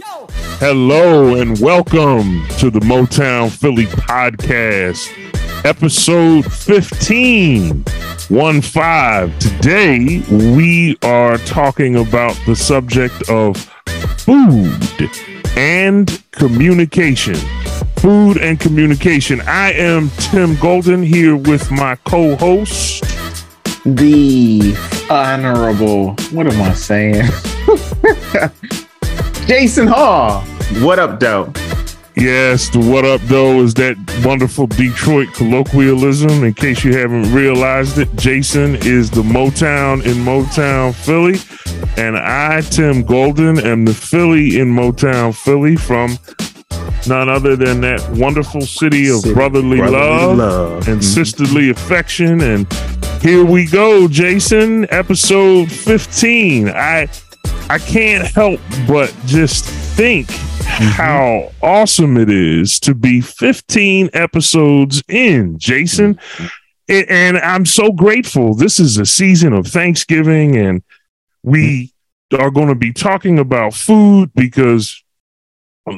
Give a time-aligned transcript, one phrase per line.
[0.00, 5.10] Hello and welcome to the Motown Philly podcast,
[5.66, 7.84] episode 15.
[8.30, 9.38] 1 5.
[9.38, 13.58] Today we are talking about the subject of
[14.16, 15.10] food
[15.58, 17.34] and communication.
[17.96, 19.42] Food and communication.
[19.42, 23.02] I am Tim Golden here with my co host,
[23.84, 24.74] the
[25.10, 27.28] honorable, what am I saying?
[29.46, 30.40] Jason Hall.
[30.80, 31.52] What up, though?
[32.14, 36.44] Yes, the what up though is that wonderful Detroit colloquialism.
[36.44, 41.38] In case you haven't realized it, Jason is the Motown in Motown Philly,
[41.96, 46.18] and I, Tim Golden, am the Philly in Motown Philly from
[47.08, 51.00] none other than that wonderful city of city, brotherly, brotherly love, love, and mm-hmm.
[51.00, 52.42] sisterly affection.
[52.42, 52.70] And
[53.22, 56.68] here we go, Jason, episode 15.
[56.68, 57.08] I
[57.68, 60.84] I can't help but just think mm-hmm.
[60.84, 66.14] how awesome it is to be 15 episodes in, Jason.
[66.14, 66.46] Mm-hmm.
[66.88, 68.54] And I'm so grateful.
[68.54, 70.82] This is a season of Thanksgiving, and
[71.42, 71.92] we
[72.38, 75.02] are going to be talking about food because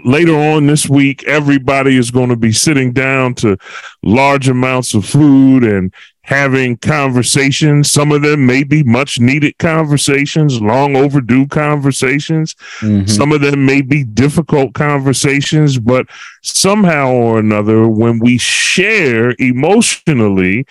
[0.05, 3.57] later on this week, everybody is going to be sitting down to
[4.03, 5.93] large amounts of food and
[6.25, 7.93] having conversations.
[7.93, 12.55] Some of them may be much needed conversations, long overdue conversations.
[12.81, 13.07] Mm-hmm.
[13.07, 16.07] Some of them may be difficult conversations, but
[16.43, 20.65] somehow or another, when we share emotionally,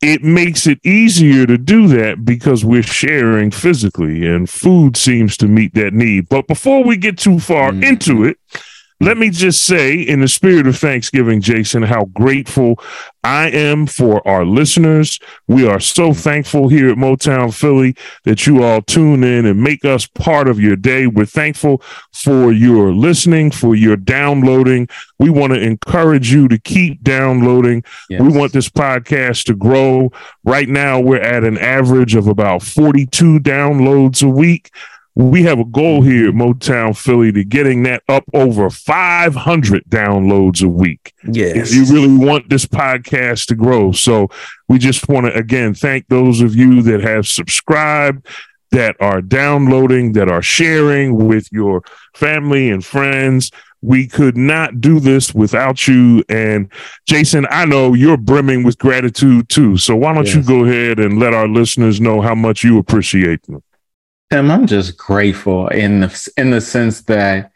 [0.00, 5.46] it makes it easier to do that because we're sharing physically, and food seems to
[5.46, 6.28] meet that need.
[6.30, 7.82] But before we get too far mm-hmm.
[7.82, 8.38] into it,
[9.00, 12.80] let me just say, in the spirit of Thanksgiving, Jason, how grateful
[13.22, 15.20] I am for our listeners.
[15.46, 19.84] We are so thankful here at Motown Philly that you all tune in and make
[19.84, 21.06] us part of your day.
[21.06, 21.82] We're thankful
[22.14, 24.88] for your listening, for your downloading.
[25.18, 27.84] We want to encourage you to keep downloading.
[28.08, 28.22] Yes.
[28.22, 30.10] We want this podcast to grow.
[30.44, 34.70] Right now, we're at an average of about 42 downloads a week
[35.16, 40.62] we have a goal here at Motown Philly to getting that up over 500 downloads
[40.62, 41.14] a week.
[41.24, 41.56] Yes.
[41.56, 43.92] If you really want this podcast to grow.
[43.92, 44.28] So
[44.68, 48.26] we just want to, again, thank those of you that have subscribed,
[48.72, 51.82] that are downloading, that are sharing with your
[52.14, 53.50] family and friends.
[53.80, 56.24] We could not do this without you.
[56.28, 56.70] And
[57.06, 59.78] Jason, I know you're brimming with gratitude too.
[59.78, 60.34] So why don't yes.
[60.34, 63.62] you go ahead and let our listeners know how much you appreciate them?
[64.30, 67.52] Tim, I'm just grateful in the in the sense that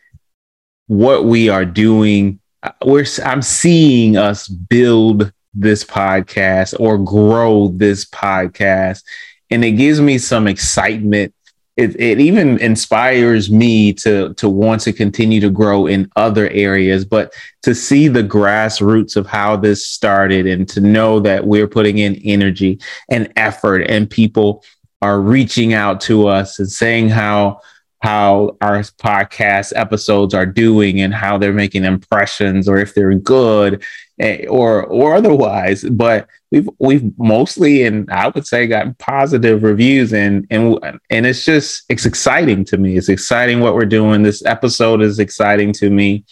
[0.86, 2.38] what we are doing,
[2.84, 9.02] we're I'm seeing us build this podcast or grow this podcast,
[9.50, 11.34] and it gives me some excitement.
[11.76, 17.04] It, it even inspires me to to want to continue to grow in other areas,
[17.04, 17.32] but
[17.62, 22.14] to see the grassroots of how this started and to know that we're putting in
[22.24, 22.78] energy
[23.08, 24.62] and effort and people
[25.02, 27.60] are reaching out to us and saying how
[28.02, 33.84] how our podcast episodes are doing and how they're making impressions or if they're good
[34.18, 35.84] eh, or or otherwise.
[35.84, 40.78] But we've we've mostly and I would say got positive reviews and and
[41.10, 42.96] and it's just it's exciting to me.
[42.96, 44.22] It's exciting what we're doing.
[44.22, 46.24] This episode is exciting to me.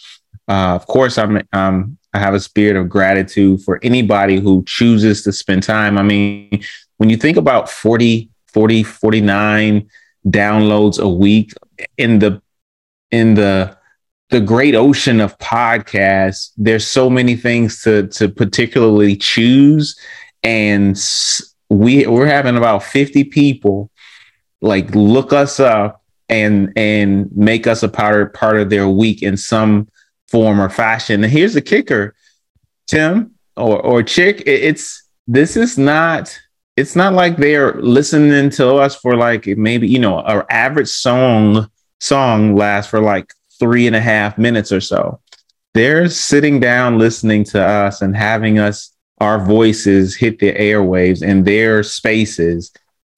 [0.47, 5.21] Uh, of course I'm um I have a spirit of gratitude for anybody who chooses
[5.23, 5.99] to spend time.
[5.99, 6.63] I mean
[6.97, 9.89] when you think about 40 40, 49
[10.27, 11.53] downloads a week
[11.97, 12.41] in the
[13.11, 13.77] in the
[14.29, 16.51] the great ocean of podcasts.
[16.57, 19.97] There's so many things to to particularly choose.
[20.43, 20.99] And
[21.69, 23.89] we we're having about 50 people
[24.61, 29.37] like look us up and and make us a part part of their week in
[29.37, 29.87] some
[30.27, 31.23] form or fashion.
[31.23, 32.15] And here's the kicker
[32.87, 36.39] tim or or chick it's this is not
[36.79, 41.69] it's not like they're listening to us for like maybe you know our average song
[41.99, 45.19] song lasts for like three and a half minutes or so.
[45.73, 51.43] They're sitting down listening to us and having us our voices hit the airwaves in
[51.43, 52.71] their spaces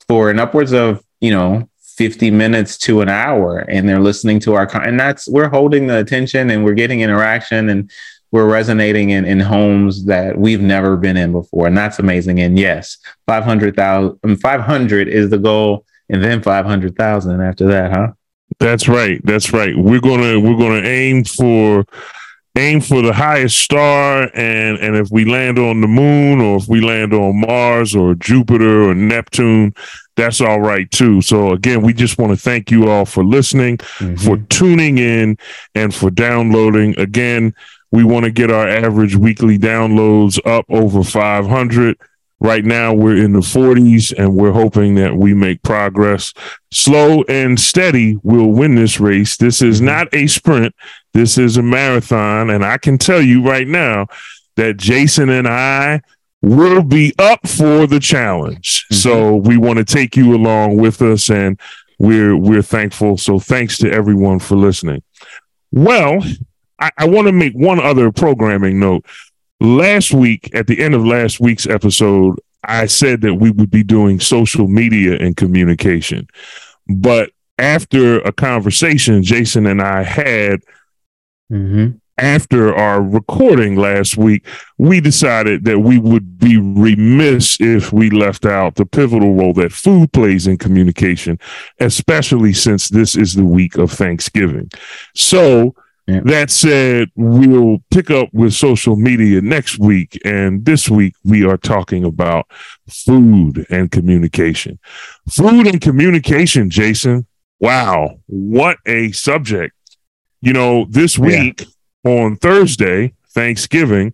[0.07, 3.60] for an upwards of you know 50 minutes to an hour.
[3.60, 7.69] And they're listening to our and that's we're holding the attention and we're getting interaction
[7.69, 7.92] and
[8.31, 11.68] we're resonating in, in homes that we've never been in before.
[11.68, 12.39] And that's amazing.
[12.39, 12.98] And yes,
[13.28, 15.86] 500,000, 500 is the goal.
[16.10, 18.12] And then 500,000 after that, huh?
[18.60, 19.22] That's right.
[19.24, 19.78] That's right.
[19.78, 21.86] We're going to, we're going to aim for
[22.57, 26.68] aim for the highest star and and if we land on the moon or if
[26.68, 29.74] we land on Mars or Jupiter or Neptune
[30.18, 33.78] that's all right too so again we just want to thank you all for listening
[33.78, 34.16] mm-hmm.
[34.16, 35.38] for tuning in
[35.75, 37.54] and for downloading again
[37.92, 41.98] we want to get our average weekly downloads up over 500
[42.42, 46.34] Right now, we're in the 40s and we're hoping that we make progress.
[46.72, 49.38] Slow and steady will win this race.
[49.38, 49.86] This is mm-hmm.
[49.86, 50.74] not a sprint,
[51.14, 52.50] this is a marathon.
[52.50, 54.08] And I can tell you right now
[54.56, 56.02] that Jason and I
[56.42, 58.86] will be up for the challenge.
[58.86, 58.96] Mm-hmm.
[58.96, 61.60] So we want to take you along with us and
[62.00, 63.18] we're we're thankful.
[63.18, 65.04] So thanks to everyone for listening.
[65.72, 66.24] Well,
[66.81, 69.06] I, I want to make one other programming note
[69.62, 73.83] last week, at the end of last week's episode, I said that we would be
[73.83, 76.28] doing social media and communication.
[76.88, 80.62] But after a conversation Jason and I had
[81.51, 81.92] mm-hmm.
[82.18, 84.45] after our recording last week,
[84.78, 89.72] we decided that we would be remiss if we left out the pivotal role that
[89.72, 91.39] food plays in communication,
[91.80, 94.72] especially since this is the week of Thanksgiving.
[95.16, 95.75] So,
[96.07, 96.21] yeah.
[96.25, 100.19] That said, we'll pick up with social media next week.
[100.25, 102.48] And this week, we are talking about
[102.89, 104.80] food and communication.
[105.30, 107.27] Food and communication, Jason.
[107.59, 108.19] Wow.
[108.25, 109.75] What a subject.
[110.42, 111.68] You know, this week
[112.04, 112.12] yeah.
[112.12, 114.13] on Thursday, Thanksgiving,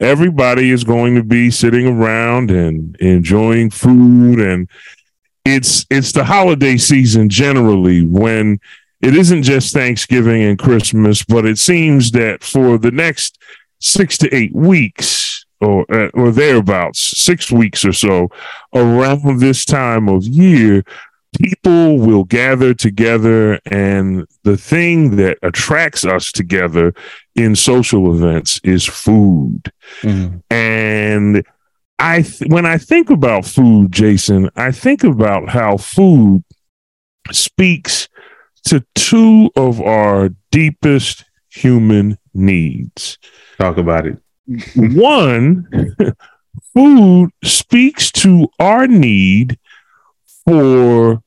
[0.00, 4.68] everybody is going to be sitting around and enjoying food and
[5.44, 8.60] it's it's the holiday season generally when
[9.00, 13.38] it isn't just Thanksgiving and Christmas, but it seems that for the next
[13.80, 18.28] six to eight weeks or uh, or thereabouts, six weeks or so,
[18.74, 20.84] around this time of year,
[21.40, 26.92] people will gather together, and the thing that attracts us together
[27.36, 29.72] in social events is food,
[30.02, 30.38] mm-hmm.
[30.50, 31.44] and.
[32.00, 36.44] I th- when I think about food, Jason, I think about how food
[37.32, 38.07] speaks
[38.68, 43.18] to two of our deepest human needs.
[43.58, 44.18] Talk about it.
[44.76, 45.66] One,
[46.74, 49.58] food speaks to our need
[50.44, 51.22] for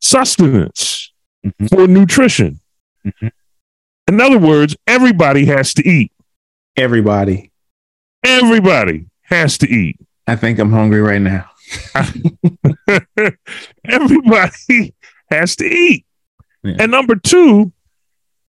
[0.00, 1.12] sustenance,
[1.44, 1.66] mm-hmm.
[1.66, 2.60] for nutrition.
[3.06, 3.28] Mm-hmm.
[4.08, 6.12] In other words, everybody has to eat.
[6.76, 7.52] Everybody.
[8.24, 9.98] Everybody has to eat.
[10.26, 11.50] I think I'm hungry right now.
[13.88, 14.94] everybody
[15.30, 16.06] has to eat.
[16.64, 16.76] Yeah.
[16.80, 17.72] And number two,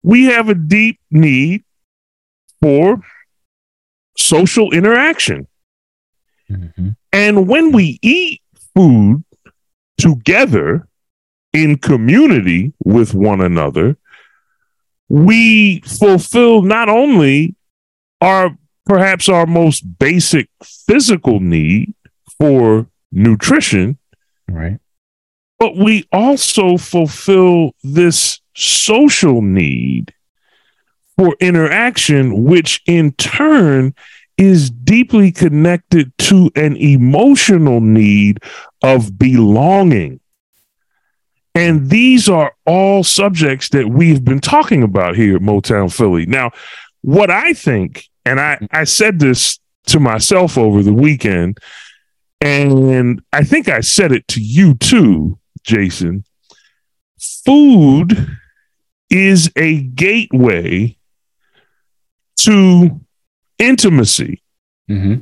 [0.03, 1.63] we have a deep need
[2.61, 3.01] for
[4.17, 5.47] social interaction.
[6.49, 6.89] Mm-hmm.
[7.11, 8.41] And when we eat
[8.75, 9.23] food
[9.97, 10.87] together
[11.53, 13.97] in community with one another,
[15.09, 17.55] we fulfill not only
[18.21, 18.55] our
[18.85, 21.93] perhaps our most basic physical need
[22.37, 23.97] for nutrition,
[24.47, 24.79] right?
[25.59, 30.13] But we also fulfill this social need
[31.17, 33.93] for interaction, which in turn
[34.37, 38.39] is deeply connected to an emotional need
[38.83, 40.19] of belonging.
[41.53, 46.25] And these are all subjects that we've been talking about here at Motown Philly.
[46.25, 46.51] Now,
[47.01, 51.59] what I think, and I, I said this to myself over the weekend,
[52.41, 56.23] and I think I said it to you too, Jason,
[57.43, 58.37] food
[59.09, 60.95] is a gateway
[62.37, 63.01] to
[63.59, 64.41] intimacy.
[64.89, 65.21] Mm-hmm.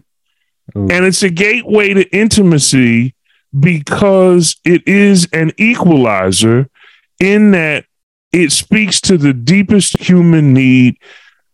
[0.76, 3.16] And it's a gateway to intimacy
[3.58, 6.70] because it is an equalizer
[7.20, 7.86] in that
[8.32, 10.98] it speaks to the deepest human need,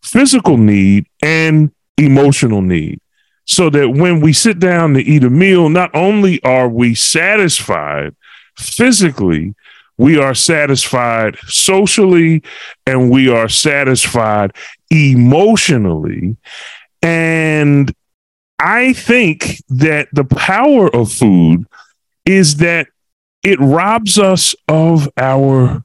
[0.02, 3.02] physical need, and emotional need.
[3.46, 8.16] So that when we sit down to eat a meal, not only are we satisfied,
[8.60, 9.56] physically,
[9.98, 12.44] we are satisfied socially,
[12.86, 14.56] and we are satisfied
[14.90, 16.38] emotionally.
[17.02, 17.94] And
[18.60, 21.66] I think that the power of food
[22.26, 22.88] is that
[23.44, 25.84] it robs us of our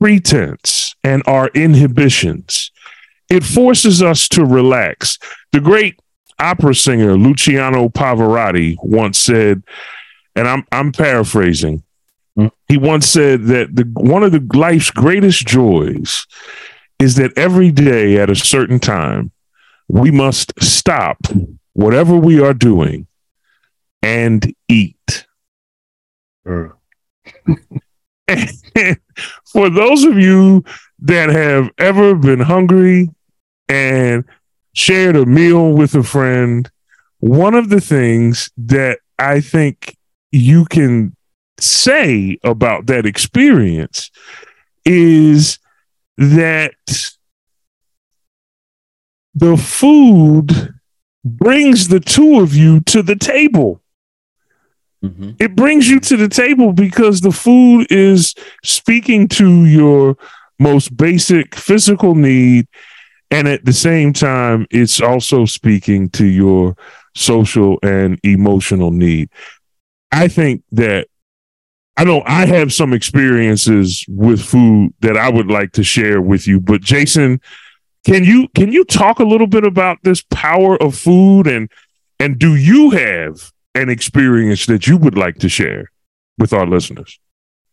[0.00, 2.72] pretense and our inhibitions.
[3.30, 5.18] It forces us to relax.
[5.52, 5.98] The great
[6.38, 9.62] opera singer Luciano Pavarotti once said,
[10.34, 11.83] and I'm I'm paraphrasing.
[12.68, 16.26] He once said that the one of the life's greatest joys
[16.98, 19.30] is that every day at a certain time
[19.88, 21.18] we must stop
[21.74, 23.06] whatever we are doing
[24.02, 25.26] and eat.
[26.48, 26.68] Uh.
[28.28, 28.98] and
[29.44, 30.64] for those of you
[31.00, 33.10] that have ever been hungry
[33.68, 34.24] and
[34.74, 36.70] shared a meal with a friend,
[37.18, 39.96] one of the things that I think
[40.32, 41.16] you can
[41.58, 44.10] say about that experience
[44.84, 45.58] is
[46.16, 46.74] that
[49.34, 50.74] the food
[51.24, 53.80] brings the two of you to the table.
[55.02, 55.32] Mm-hmm.
[55.38, 60.16] It brings you to the table because the food is speaking to your
[60.58, 62.66] most basic physical need.
[63.30, 66.76] And at the same time, it's also speaking to your
[67.16, 69.30] social and emotional need.
[70.12, 71.08] I think that
[71.96, 76.46] I know I have some experiences with food that I would like to share with
[76.46, 77.40] you, but Jason,
[78.04, 81.70] can you can you talk a little bit about this power of food and
[82.18, 85.90] and do you have an experience that you would like to share
[86.38, 87.18] with our listeners?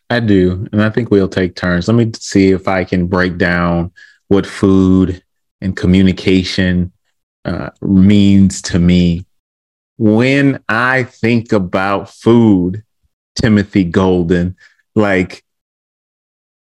[0.09, 1.87] I do, and I think we'll take turns.
[1.87, 3.91] Let me see if I can break down
[4.27, 5.23] what food
[5.61, 6.91] and communication
[7.45, 9.25] uh, means to me.
[9.97, 12.83] When I think about food,
[13.35, 14.55] Timothy Golden,
[14.95, 15.43] like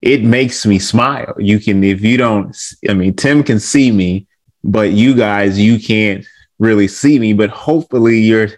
[0.01, 1.35] it makes me smile.
[1.39, 2.57] You can, if you don't,
[2.89, 4.27] I mean, Tim can see me,
[4.65, 6.27] but you guys, you can't
[6.59, 8.51] really see me, but hopefully you're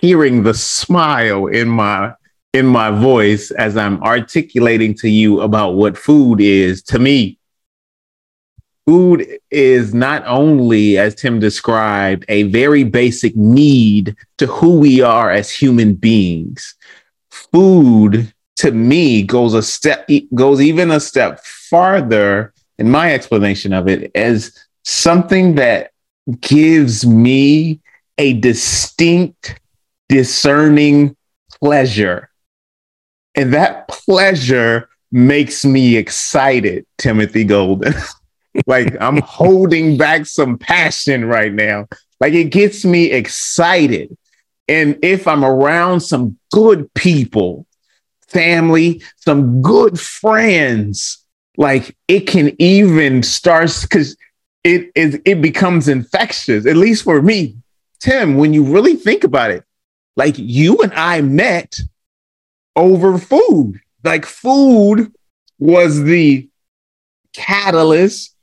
[0.00, 2.12] hearing the smile in my
[2.52, 7.38] in my voice as I'm articulating to you about what food is to me.
[8.86, 15.30] Food is not only, as Tim described, a very basic need to who we are
[15.30, 16.74] as human beings.
[17.30, 23.88] Food to me goes a step goes even a step farther in my explanation of
[23.88, 25.92] it as something that
[26.40, 27.80] gives me
[28.18, 29.58] a distinct
[30.08, 31.16] discerning
[31.62, 32.28] pleasure.
[33.34, 37.94] And that pleasure makes me excited timothy golden.
[38.66, 41.86] Like i'm holding back some passion right now.
[42.18, 44.16] Like it gets me excited
[44.70, 47.66] and if i'm around some good people
[48.30, 51.24] family, some good friends.
[51.56, 54.16] Like it can even start because
[54.64, 57.56] it is it becomes infectious, at least for me.
[57.98, 59.64] Tim, when you really think about it,
[60.16, 61.78] like you and I met
[62.76, 63.80] over food.
[64.04, 65.12] Like food
[65.58, 66.48] was the
[67.34, 68.34] catalyst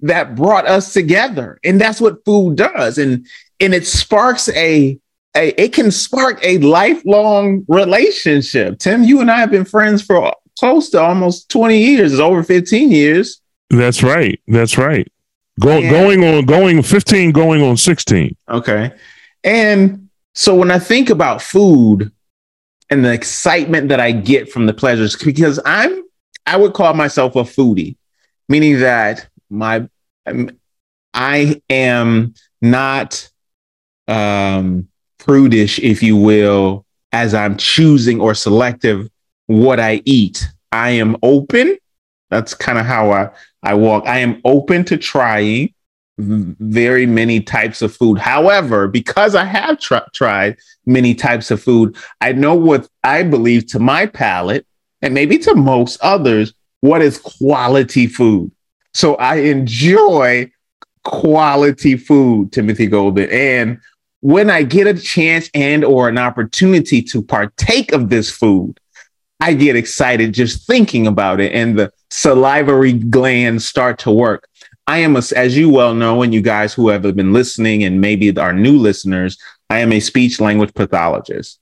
[0.00, 1.58] that brought us together.
[1.62, 2.96] And that's what food does.
[2.96, 3.26] And
[3.60, 4.98] and it sparks a
[5.36, 8.78] a, it can spark a lifelong relationship.
[8.78, 12.42] Tim, you and I have been friends for close to almost 20 years, it's over
[12.42, 13.40] 15 years.
[13.70, 14.38] That's right.
[14.46, 15.10] That's right.
[15.60, 18.36] Go, going on going 15 going on 16.
[18.48, 18.92] Okay.
[19.44, 22.10] And so when I think about food
[22.90, 26.02] and the excitement that I get from the pleasures because I'm
[26.46, 27.96] I would call myself a foodie,
[28.48, 29.88] meaning that my
[31.14, 33.30] I am not
[34.08, 34.88] um
[35.24, 39.08] prudish, if you will, as I'm choosing or selective
[39.46, 40.46] what I eat.
[40.72, 41.76] I am open.
[42.30, 43.30] That's kind of how I,
[43.62, 44.06] I walk.
[44.06, 45.74] I am open to trying
[46.18, 48.18] very many types of food.
[48.18, 53.66] However, because I have tr- tried many types of food, I know what I believe
[53.68, 54.66] to my palate
[55.02, 58.50] and maybe to most others what is quality food.
[58.94, 60.50] So I enjoy
[61.04, 63.28] quality food, Timothy Golden.
[63.30, 63.80] And
[64.22, 68.78] when I get a chance and or an opportunity to partake of this food,
[69.40, 74.48] I get excited just thinking about it and the salivary glands start to work.
[74.86, 78.00] I am, a, as you well know, and you guys who have been listening and
[78.00, 79.38] maybe our new listeners,
[79.68, 81.58] I am a speech language pathologist.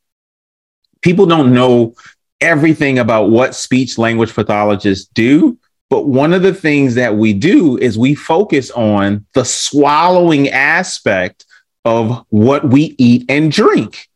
[1.01, 1.95] People don't know
[2.43, 7.79] everything about what speech language pathologists do, but one of the things that we do
[7.79, 11.47] is we focus on the swallowing aspect
[11.85, 14.09] of what we eat and drink.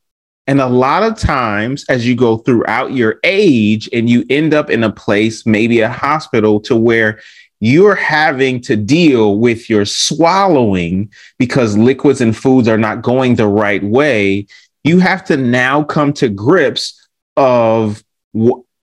[0.46, 4.68] And a lot of times, as you go throughout your age and you end up
[4.68, 7.20] in a place, maybe a hospital, to where
[7.60, 13.48] you're having to deal with your swallowing because liquids and foods are not going the
[13.48, 14.46] right way,
[14.82, 18.04] you have to now come to grips of,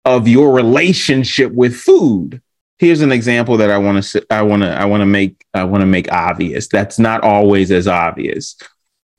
[0.04, 2.42] of your relationship with food
[2.82, 5.64] here's an example that I want to I want to I want to make I
[5.64, 6.68] want to make obvious.
[6.68, 8.58] That's not always as obvious.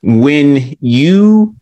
[0.02, 1.54] When you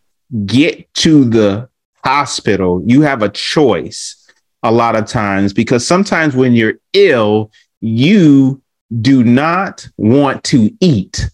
[0.47, 1.69] get to the
[2.03, 4.17] hospital, you have a choice
[4.63, 8.63] a lot of times because sometimes when you're ill, you
[8.99, 11.29] do not want to eat.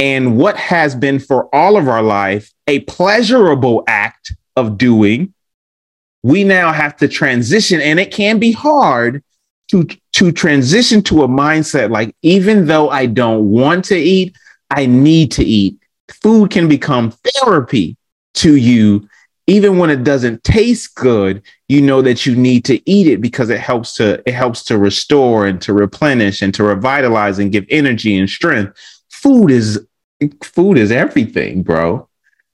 [0.00, 5.34] And what has been for all of our life a pleasurable act of doing,
[6.22, 9.22] we now have to transition, and it can be hard
[9.72, 14.36] to to transition to a mindset like even though I don't want to eat,
[14.70, 15.78] I need to eat.
[16.10, 17.96] Food can become therapy
[18.34, 19.08] to you.
[19.46, 23.48] Even when it doesn't taste good you know that you need to eat it because
[23.48, 27.64] it helps to it helps to restore and to replenish and to revitalize and give
[27.70, 28.78] energy and strength.
[29.08, 29.84] Food is
[30.42, 32.06] food is everything bro.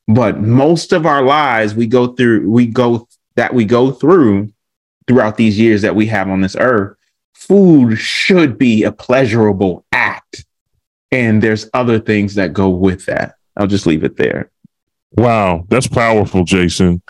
[0.06, 4.52] But most of our lives we go through we go that we go through
[5.08, 6.97] throughout these years that we have on this earth
[7.38, 10.44] food should be a pleasurable act
[11.10, 14.50] and there's other things that go with that i'll just leave it there
[15.12, 17.02] Wow, that's powerful, Jason.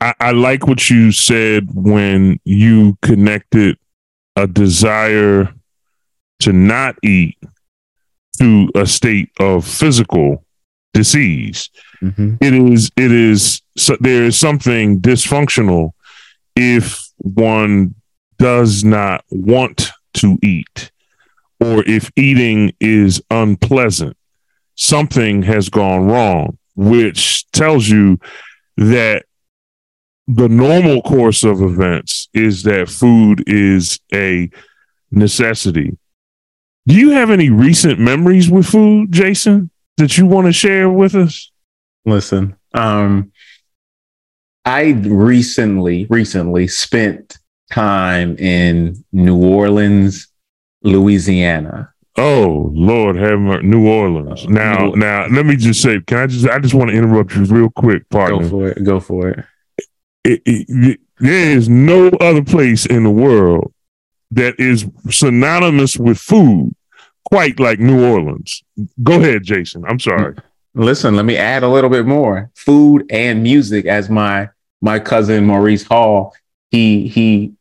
[0.00, 3.78] I, I like what you said when you connected
[4.36, 5.52] a desire
[6.40, 7.38] to not eat
[8.38, 10.44] to a state of physical
[10.92, 11.70] disease.
[12.02, 12.36] Mm-hmm.
[12.40, 15.92] It is it is so there is something dysfunctional
[16.56, 17.94] if one
[18.44, 20.92] does not want to eat
[21.60, 24.14] or if eating is unpleasant.
[24.74, 28.18] Something has gone wrong which tells you
[28.76, 29.24] that
[30.28, 34.50] the normal course of events is that food is a
[35.10, 35.96] necessity.
[36.86, 41.14] Do you have any recent memories with food, Jason, that you want to share with
[41.14, 41.50] us?
[42.04, 43.32] Listen, um,
[44.66, 47.38] I recently, recently spent
[47.70, 50.28] time in New Orleans,
[50.82, 51.90] Louisiana.
[52.16, 54.44] Oh Lord, have New Orleans.
[54.44, 56.46] Uh, now, New- now, let me just say, can I just?
[56.46, 58.42] I just want to interrupt you real quick, partner.
[58.42, 58.84] Go for it.
[58.84, 59.44] Go for it.
[60.24, 61.00] It, it, it.
[61.18, 63.72] There is no other place in the world
[64.30, 66.74] that is synonymous with food
[67.24, 68.62] quite like New Orleans.
[69.02, 69.84] Go ahead, Jason.
[69.86, 70.36] I'm sorry.
[70.74, 72.50] Listen, let me add a little bit more.
[72.54, 74.48] Food and music, as my
[74.80, 76.34] my cousin Maurice Hall,
[76.74, 77.52] he he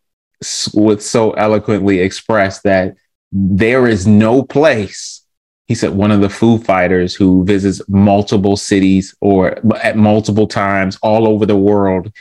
[0.74, 2.96] would so eloquently express that
[3.32, 5.22] there is no place
[5.68, 10.98] he said one of the Foo Fighters who visits multiple cities or at multiple times
[11.02, 12.12] all over the world.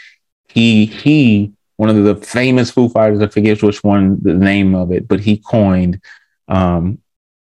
[0.48, 3.20] He he one of the famous Foo Fighters.
[3.20, 6.00] I forget which one the name of it, but he coined
[6.48, 6.98] um,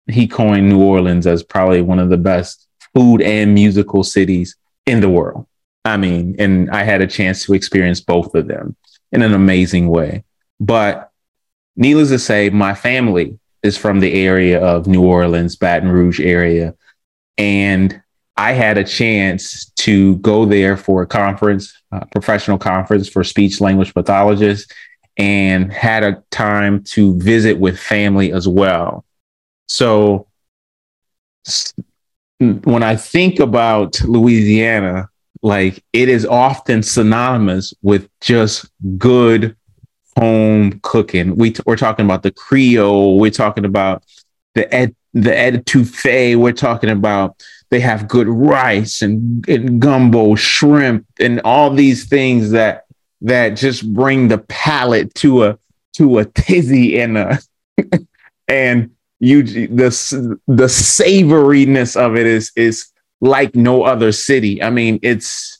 [0.06, 4.54] he coined New Orleans as probably one of the best food and musical cities
[4.84, 5.46] in the world.
[5.84, 8.76] I mean, and I had a chance to experience both of them
[9.16, 10.22] in an amazing way.
[10.60, 11.10] But
[11.74, 16.74] needless to say, my family is from the area of New Orleans, Baton Rouge area.
[17.38, 18.00] And
[18.36, 23.60] I had a chance to go there for a conference, a professional conference for speech
[23.60, 24.70] language pathologists,
[25.16, 29.06] and had a time to visit with family as well.
[29.66, 30.28] So
[32.38, 35.08] when I think about Louisiana,
[35.46, 39.56] like it is often synonymous with just good
[40.16, 41.36] home cooking.
[41.36, 43.20] We t- we're talking about the Creole.
[43.20, 44.02] We're talking about
[44.54, 46.34] the ed the etouffee.
[46.36, 52.50] We're talking about they have good rice and, and gumbo, shrimp, and all these things
[52.50, 52.84] that
[53.20, 55.58] that just bring the palate to a
[55.94, 57.38] to a tizzy and a
[58.48, 64.62] and you the the savoriness of it is is like no other city.
[64.62, 65.58] I mean, it's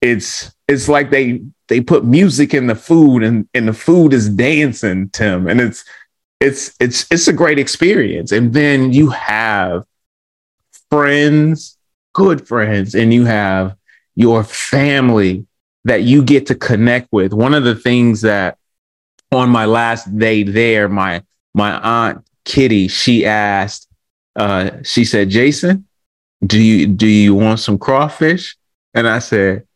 [0.00, 4.28] it's it's like they they put music in the food and and the food is
[4.28, 5.46] dancing tim.
[5.46, 5.84] And it's
[6.40, 8.32] it's it's it's a great experience.
[8.32, 9.84] And then you have
[10.90, 11.78] friends
[12.12, 13.76] good friends and you have
[14.14, 15.46] your family
[15.84, 17.34] that you get to connect with.
[17.34, 18.56] One of the things that
[19.32, 21.22] on my last day there my
[21.54, 23.88] my aunt kitty she asked
[24.36, 25.84] uh she said jason
[26.44, 28.56] do you do you want some crawfish
[28.94, 29.66] and i said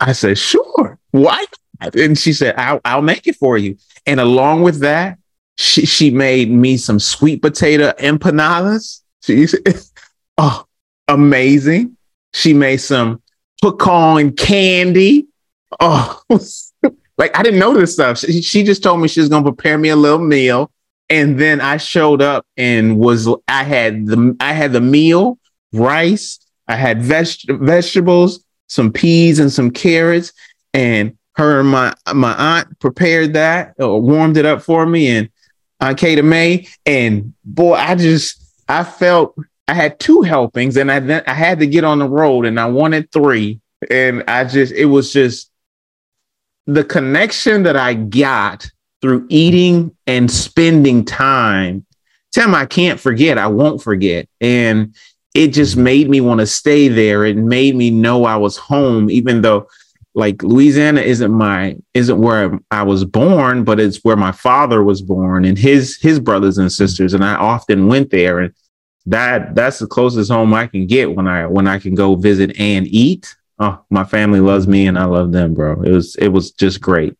[0.00, 0.98] I said, sure.
[1.10, 1.44] Why?
[1.94, 3.76] And she said, I'll, I'll make it for you.
[4.06, 5.18] And along with that,
[5.56, 9.02] she, she made me some sweet potato empanadas.
[9.22, 9.46] She
[10.38, 10.64] oh,
[11.06, 11.96] amazing.
[12.32, 13.22] She made some
[13.62, 15.26] pecan candy.
[15.78, 16.20] Oh,
[17.18, 18.18] like I didn't know this stuff.
[18.18, 20.70] She, she just told me she was going to prepare me a little meal.
[21.10, 25.38] And then I showed up and was, I had the, I had the meal,
[25.72, 30.32] rice, I had veg- vegetables, some peas and some carrots.
[30.72, 35.30] And her and my my aunt prepared that or warmed it up for me and
[35.80, 36.68] Aunt Kata May.
[36.86, 39.34] And boy, I just I felt
[39.66, 42.58] I had two helpings and I then I had to get on the road and
[42.60, 43.60] I wanted three.
[43.90, 45.50] And I just it was just
[46.66, 51.86] the connection that I got through eating and spending time.
[52.32, 53.38] Tim, I can't forget.
[53.38, 54.28] I won't forget.
[54.40, 54.94] And
[55.34, 55.84] it just mm-hmm.
[55.84, 57.24] made me want to stay there.
[57.24, 59.68] It made me know I was home, even though
[60.14, 65.02] like Louisiana isn't my isn't where I was born, but it's where my father was
[65.02, 68.54] born and his his brothers and sisters, and I often went there, and
[69.06, 72.58] that that's the closest home I can get when I when I can go visit
[72.58, 73.34] and eat.
[73.58, 75.82] Oh, my family loves me and I love them, bro.
[75.82, 77.16] It was it was just great.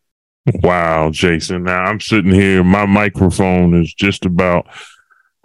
[0.63, 1.63] Wow, Jason.
[1.63, 4.67] Now I'm sitting here, my microphone is just about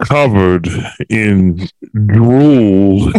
[0.03, 0.67] covered
[1.09, 1.67] in
[2.05, 3.11] drool.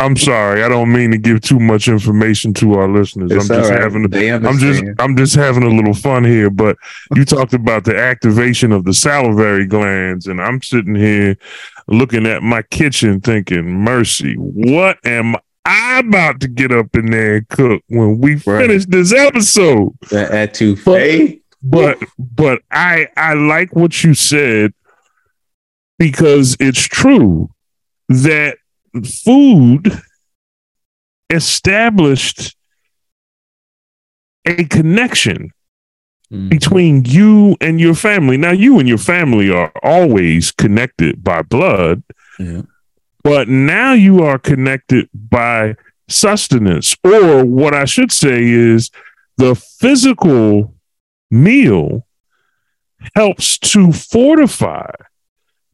[0.00, 3.32] I'm sorry, I don't mean to give too much information to our listeners.
[3.32, 3.80] It's I'm just right.
[3.80, 4.84] having They I'm just.
[4.98, 6.76] I'm just having a little fun here, but
[7.16, 11.36] you talked about the activation of the salivary glands, and I'm sitting here
[11.88, 17.36] looking at my kitchen thinking, mercy, what am I about to get up in there
[17.36, 18.66] and cook when we Right.
[18.66, 19.92] finish this episode?
[20.10, 21.40] that etouffee.
[21.62, 24.72] but but I I like what you said
[25.98, 27.50] because it's true
[28.08, 28.58] that
[29.24, 30.00] food
[31.30, 32.56] established
[34.46, 35.50] a connection
[36.30, 36.50] Mm.
[36.50, 38.36] between you and your family.
[38.36, 42.02] Now you and your family are always connected by blood,
[42.38, 42.62] Yeah.
[43.24, 45.74] but now you are connected by
[46.06, 48.90] sustenance or what I should say is
[49.38, 50.74] the physical
[51.30, 52.06] meal
[53.14, 54.90] helps to fortify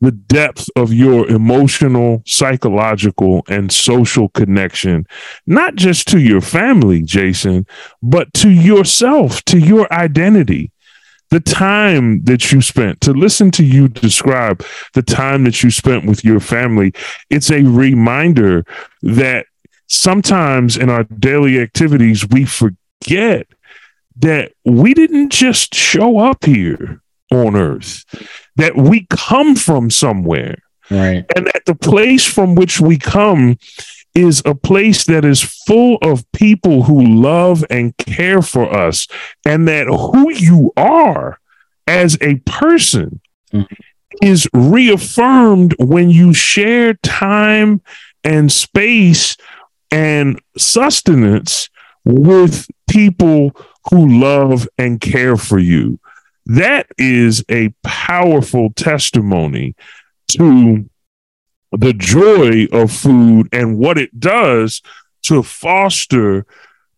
[0.05, 5.07] the depth of your emotional, psychological, and social connection,
[5.47, 7.67] not just to your family, Jason,
[8.03, 10.71] but to yourself, to your identity.
[11.31, 16.05] The time that you spent to listen to you describe the time that you spent
[16.05, 16.93] with your family,
[17.31, 18.64] it's a reminder
[19.03, 19.47] that
[19.88, 23.49] sometimes in our daily activities, we forget
[24.17, 28.05] that we didn't just show up here on earth,
[28.57, 30.57] that we come from somewhere,
[30.91, 31.25] Right.
[31.35, 33.59] and that the place from which we come
[34.15, 39.09] is a place that is full of people who love and care for us,
[39.45, 41.39] and that who you are
[41.89, 43.21] as a person
[43.53, 43.67] Mhm.
[44.23, 47.81] is reaffirmed when you share time
[48.23, 49.37] and space
[49.91, 51.69] and sustenance
[52.05, 53.51] with people
[53.91, 55.99] who love and care for you.
[56.47, 59.75] That is a powerful testimony
[60.29, 60.89] to
[61.73, 64.83] the joy of food and what it does
[65.23, 66.47] to foster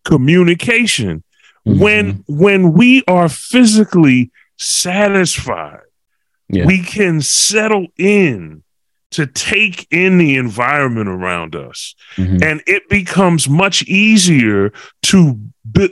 [0.03, 1.23] communication.
[1.65, 5.81] When when we are physically satisfied,
[6.49, 6.65] Yeah.
[6.65, 8.63] we can settle in
[9.11, 12.41] to take in the environment around us Mhm.
[12.41, 14.71] and it becomes much easier
[15.03, 15.39] to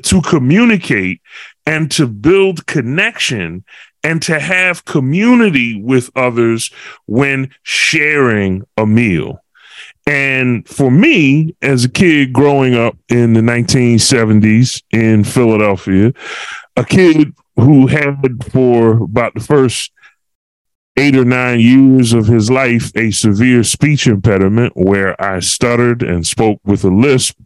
[0.04, 1.22] to communicate
[1.66, 3.64] and to build connection
[4.04, 6.70] and to have community with others
[7.08, 9.40] when sharing a meal.
[10.08, 16.14] And for me, as a kid growing up in the 1970s in Philadelphia,
[16.76, 19.92] a kid who had for about the first
[20.98, 26.26] eight or nine years of his life a severe speech impediment where I stuttered and
[26.26, 27.38] spoke with a lisp.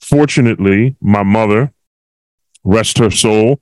[0.00, 1.72] Fortunately, my mother,
[2.64, 3.60] rest her soul,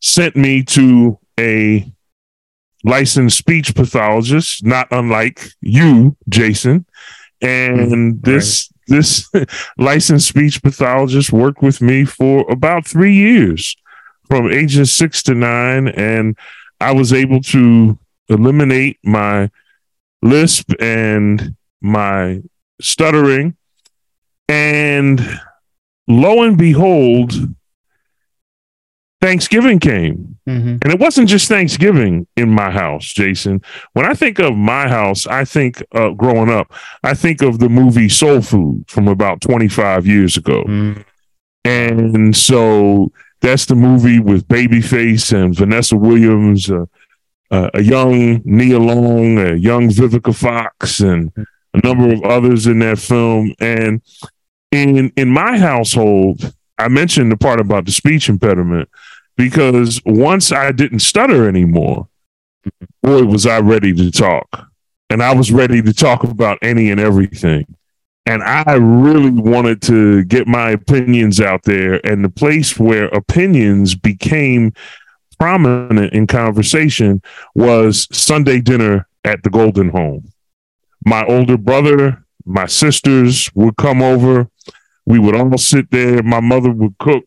[0.00, 1.90] sent me to a
[2.84, 6.86] licensed speech pathologist, not unlike you, Jason.
[7.40, 8.20] And mm-hmm.
[8.20, 9.30] this this
[9.78, 13.76] licensed speech pathologist worked with me for about three years,
[14.28, 16.36] from ages six to nine, and
[16.80, 19.50] I was able to eliminate my
[20.20, 22.42] lisp and my
[22.80, 23.56] stuttering.
[24.48, 25.40] And
[26.08, 27.32] lo and behold,
[29.22, 30.36] Thanksgiving came.
[30.48, 30.82] Mhm.
[30.82, 33.60] And it wasn't just Thanksgiving in my house, Jason.
[33.92, 36.72] When I think of my house, I think uh, growing up,
[37.04, 40.64] I think of the movie Soul Food from about 25 years ago.
[40.68, 41.04] Mhm.
[41.64, 46.86] And so that's the movie with Babyface and Vanessa Williams, uh,
[47.52, 51.30] uh, a young Nia Long, a young Vivica Fox, and
[51.74, 53.54] a number of others in that film.
[53.60, 54.00] And
[54.72, 58.88] in in my household, I mentioned the part about the speech impediment
[59.36, 62.08] because once I didn't stutter anymore,
[63.02, 64.68] boy, was I ready to talk.
[65.10, 67.66] And I was ready to talk about any and everything
[68.26, 72.04] and I really wanted to get my opinions out there.
[72.06, 74.72] And the place where opinions became
[75.38, 77.20] prominent in conversation
[77.54, 80.30] was Sunday dinner at the Golden Home.
[81.04, 84.48] My older brother, my sisters would come over.
[85.04, 86.22] We would all sit there.
[86.22, 87.24] My mother would cook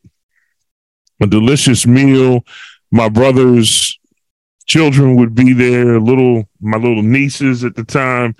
[1.22, 2.46] a delicious meal.
[2.92, 3.98] My brother's
[4.66, 8.36] children would be there, little my little nieces at the time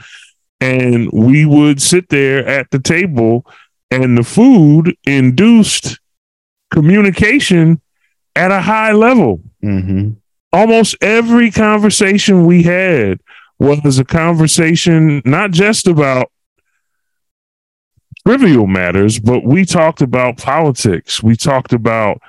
[0.62, 3.46] and we would sit there at the table
[3.92, 6.00] and the food induced
[6.72, 7.82] communication
[8.36, 9.42] at a high level.
[9.64, 10.12] Mm-hmm.
[10.52, 13.20] Almost every conversation we had
[13.60, 16.32] was a conversation not just about
[18.26, 21.22] trivial matters, but we talked about politics.
[21.22, 22.22] We talked about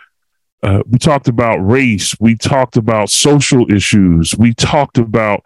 [0.62, 2.18] uh, we talked about race.
[2.18, 4.36] We talked about social issues.
[4.36, 5.44] We talked about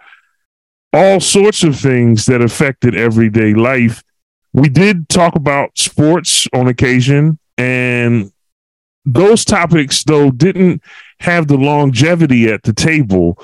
[0.93, 4.03] all sorts of things that affected everyday life.
[4.53, 8.33] We did talk about sports on occasion, and
[9.05, 10.83] those topics, though, didn't
[11.21, 13.39] have the longevity at the table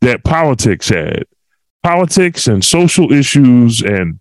[0.00, 1.24] that politics had.
[1.82, 4.18] Politics and social issues and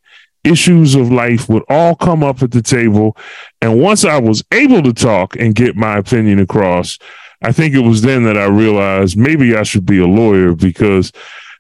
[0.48, 3.18] issues of life would all come up at the table.
[3.62, 6.98] And once I was able to talk and get my opinion across,
[7.42, 11.12] I think it was then that I realized maybe I should be a lawyer because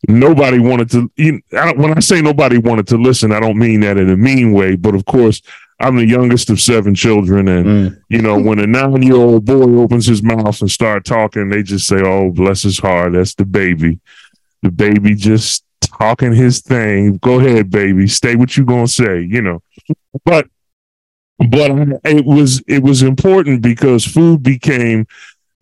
[0.08, 1.12] nobody wanted to.
[1.15, 4.10] You know, I when I say nobody wanted to listen, I don't mean that in
[4.10, 4.76] a mean way.
[4.76, 5.41] But of course,
[5.80, 8.04] I'm the youngest of seven children, and mm.
[8.10, 11.62] you know, when a nine year old boy opens his mouth and start talking, they
[11.62, 14.00] just say, "Oh, bless his heart, that's the baby."
[14.63, 17.17] The baby just talking his thing.
[17.17, 18.07] Go ahead, baby.
[18.07, 19.61] Stay what you gonna say, you know.
[20.25, 20.47] But
[21.49, 21.71] but
[22.03, 25.07] it was it was important because food became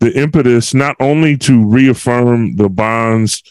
[0.00, 3.42] the impetus not only to reaffirm the bonds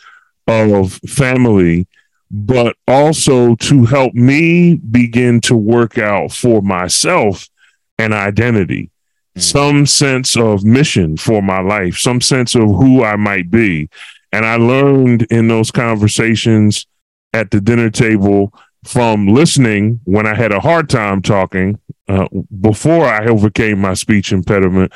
[0.47, 1.87] of family,
[2.31, 7.47] but also to help me begin to work out for myself
[7.97, 8.89] an identity,
[9.37, 9.41] mm.
[9.41, 13.89] some sense of mission for my life, some sense of who I might be.
[14.35, 16.87] And I learned in those conversations
[17.31, 18.51] at the dinner table
[18.83, 22.27] from listening when I had a hard time talking uh,
[22.59, 24.91] before I overcame my speech impediment,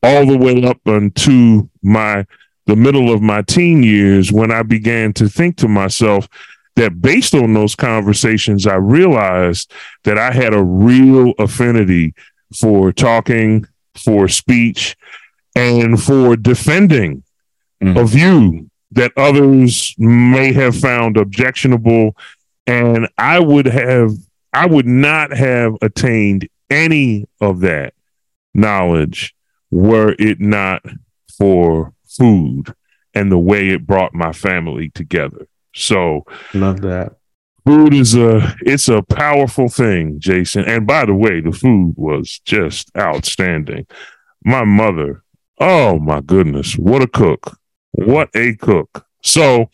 [0.00, 2.24] all the way up until my
[2.66, 6.28] the middle of my teen years when I began to think to myself
[6.76, 9.72] that based on those conversations, I realized
[10.04, 12.14] that I had a real affinity
[12.60, 14.94] for talking, for speech,
[15.56, 17.24] and for defending
[17.82, 17.98] mm-hmm.
[17.98, 22.16] a view that others may have found objectionable.
[22.66, 24.12] And I would have,
[24.52, 27.94] I would not have attained any of that
[28.54, 29.34] knowledge
[29.70, 30.82] were it not
[31.36, 32.74] for food
[33.14, 35.48] and the way it brought my family together.
[35.74, 37.16] So love that.
[37.66, 40.64] Food is a it's a powerful thing, Jason.
[40.64, 43.86] And by the way, the food was just outstanding.
[44.44, 45.24] My mother,
[45.58, 47.58] oh my goodness, what a cook.
[47.96, 49.06] What a cook.
[49.22, 49.70] So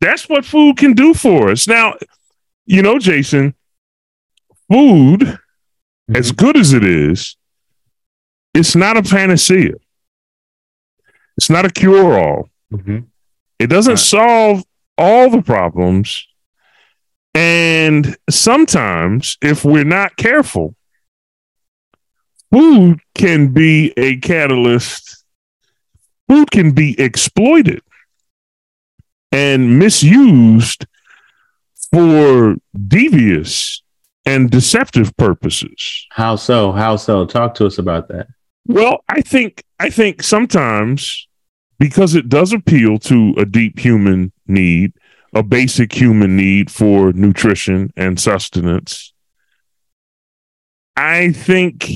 [0.00, 1.68] that's what food can do for us.
[1.68, 1.94] Now,
[2.64, 3.54] you know, Jason,
[4.70, 6.16] food, mm-hmm.
[6.16, 7.36] as good as it is,
[8.54, 9.74] it's not a panacea.
[11.36, 12.50] It's not a cure all.
[12.72, 13.00] Mm-hmm.
[13.58, 13.98] It doesn't right.
[13.98, 14.64] solve
[14.96, 16.26] all the problems.
[17.34, 20.74] And sometimes, if we're not careful,
[22.50, 25.21] food can be a catalyst,
[26.32, 27.82] food can be exploited
[29.30, 30.86] and misused
[31.92, 32.56] for
[32.88, 33.82] devious
[34.24, 36.06] and deceptive purposes.
[36.10, 36.72] How so?
[36.72, 37.26] How so?
[37.26, 38.28] Talk to us about that.
[38.66, 41.28] Well, I think I think sometimes
[41.78, 44.94] because it does appeal to a deep human need,
[45.34, 49.12] a basic human need for nutrition and sustenance.
[50.96, 51.90] I think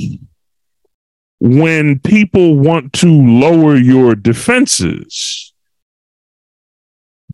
[1.40, 5.53] when people want to lower your defenses,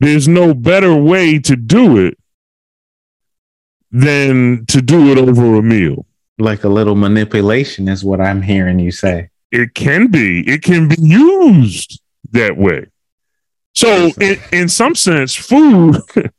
[0.00, 2.18] there's no better way to do it
[3.92, 6.06] than to do it over a meal.
[6.38, 9.30] Like a little manipulation is what I'm hearing you say.
[9.52, 10.40] It can be.
[10.48, 12.00] It can be used
[12.32, 12.86] that way.
[13.74, 15.96] So, in, in some sense, food.
[16.14, 16.30] food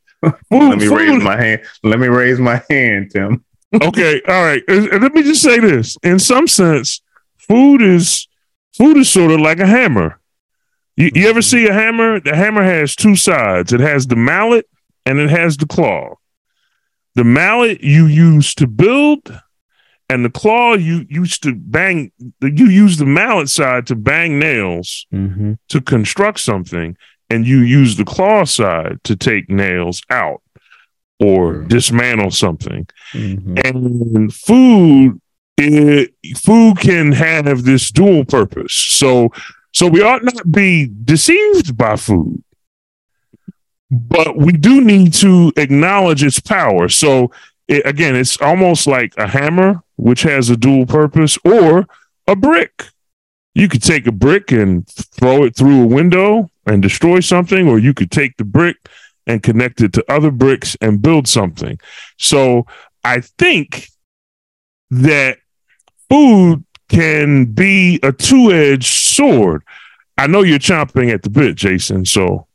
[0.51, 1.61] Let me food, raise my hand.
[1.83, 3.45] Let me raise my hand, Tim.
[3.81, 4.63] okay, all right.
[4.67, 5.95] Uh, let me just say this.
[6.03, 7.01] In some sense,
[7.47, 8.27] food is
[8.77, 10.19] food is sort of like a hammer.
[10.95, 12.19] You, you ever see a hammer?
[12.19, 13.73] The hammer has two sides.
[13.73, 14.67] It has the mallet
[15.05, 16.15] and it has the claw.
[17.15, 19.39] The mallet you use to build,
[20.09, 22.11] and the claw you used to bang.
[22.41, 25.53] You use the mallet side to bang nails mm-hmm.
[25.69, 26.97] to construct something,
[27.29, 30.41] and you use the claw side to take nails out
[31.19, 32.87] or dismantle something.
[33.13, 33.57] Mm-hmm.
[33.63, 35.21] And food,
[35.57, 38.73] it, food can have this dual purpose.
[38.73, 39.31] So
[39.73, 42.43] so we ought not be deceived by food,
[43.89, 46.89] but we do need to acknowledge its power.
[46.89, 47.31] So
[47.67, 51.87] it, again, it's almost like a hammer, which has a dual purpose, or
[52.27, 52.85] a brick.
[53.55, 57.79] You could take a brick and throw it through a window and destroy something, or
[57.79, 58.77] you could take the brick
[59.25, 61.79] and connect it to other bricks and build something.
[62.17, 62.67] So
[63.03, 63.87] I think
[64.91, 65.37] that
[66.13, 69.63] food can be a two-edged sword.
[70.17, 72.05] I know you're chomping at the bit, Jason.
[72.05, 72.47] So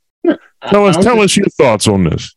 [0.69, 2.35] tell us, tell us your thoughts on this.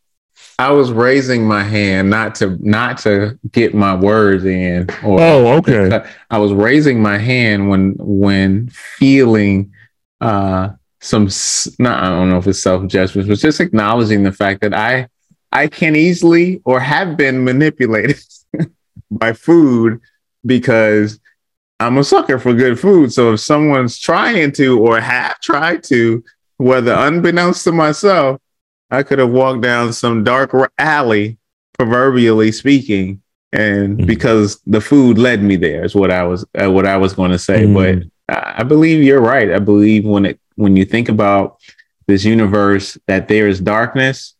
[0.57, 4.89] I was raising my hand not to not to get my words in.
[5.03, 6.03] Or oh, okay.
[6.29, 9.73] I was raising my hand when when feeling
[10.21, 11.29] uh some
[11.79, 15.07] not I don't know if it's self judgment, but just acknowledging the fact that I
[15.51, 18.19] I can easily or have been manipulated
[19.11, 19.99] by food
[20.45, 21.19] because
[21.79, 23.11] I'm a sucker for good food.
[23.11, 26.23] So if someone's trying to or have tried to,
[26.57, 28.39] whether unbeknownst to myself,
[28.91, 31.37] I could have walked down some dark alley,
[31.77, 34.05] proverbially speaking, and mm-hmm.
[34.05, 37.31] because the food led me there is what I was uh, what I was going
[37.31, 37.63] to say.
[37.63, 38.09] Mm-hmm.
[38.29, 39.51] But I believe you're right.
[39.51, 41.57] I believe when it when you think about
[42.07, 44.35] this universe, that there is darkness,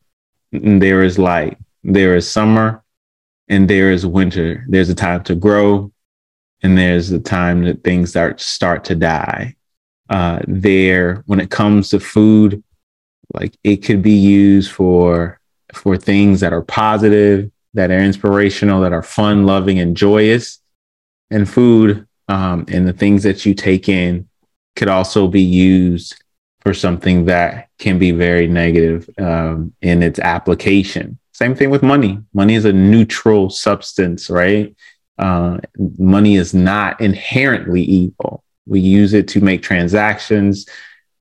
[0.52, 2.81] and there is light, there is summer,
[3.52, 4.66] and there is winter.
[4.70, 5.92] There's a time to grow,
[6.64, 9.56] and there's a time that things start start to die.
[10.10, 12.64] Uh, there, when it comes to food,
[13.34, 15.40] like it could be used for
[15.74, 20.60] for things that are positive, that are inspirational, that are fun, loving, and joyous.
[21.30, 24.28] And food um, and the things that you take in
[24.76, 26.22] could also be used
[26.62, 31.18] for something that can be very negative um, in its application.
[31.42, 32.20] Same thing with money.
[32.36, 34.76] Money is a neutral substance, right?
[35.18, 35.58] Uh,
[35.98, 38.44] money is not inherently evil.
[38.68, 40.68] We use it to make transactions,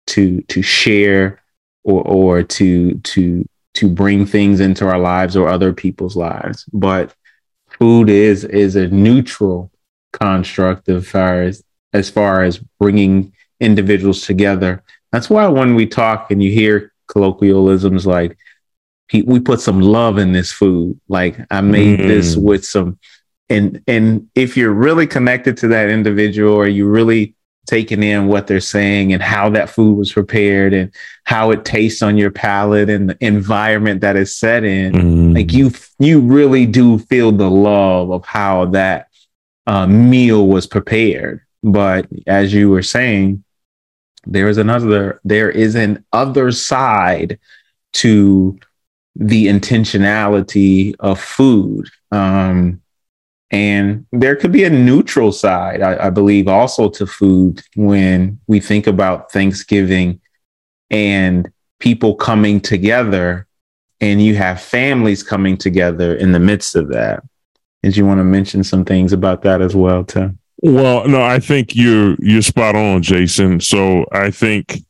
[0.08, 1.40] to to share,
[1.84, 6.66] or or to to to bring things into our lives or other people's lives.
[6.70, 7.14] But
[7.78, 9.72] food is is a neutral
[10.12, 14.82] construct as far as as far as bringing individuals together.
[15.12, 18.36] That's why when we talk and you hear colloquialisms like
[19.12, 22.06] we put some love in this food, like I made mm.
[22.06, 22.98] this with some
[23.50, 27.34] and and if you're really connected to that individual or you really
[27.66, 30.92] taking in what they're saying and how that food was prepared and
[31.24, 35.34] how it tastes on your palate and the environment that is set in mm.
[35.34, 39.08] like you you really do feel the love of how that
[39.66, 43.44] uh, meal was prepared but as you were saying
[44.26, 47.38] there is another there is an other side
[47.92, 48.58] to
[49.16, 52.80] the intentionality of food um
[53.50, 58.60] and there could be a neutral side, I, I, believe, also to food when we
[58.60, 60.20] think about Thanksgiving
[60.88, 63.48] and people coming together
[64.00, 67.22] and you have families coming together in the midst of that.
[67.82, 70.38] Did you want to mention some things about that as well, Tim?
[70.62, 73.60] Well, no, I think you're you're spot on, Jason.
[73.60, 74.82] So I think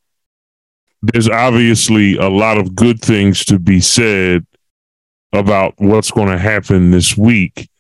[1.03, 4.47] there's obviously a lot of good things to be said
[5.33, 7.71] about what's going to happen this week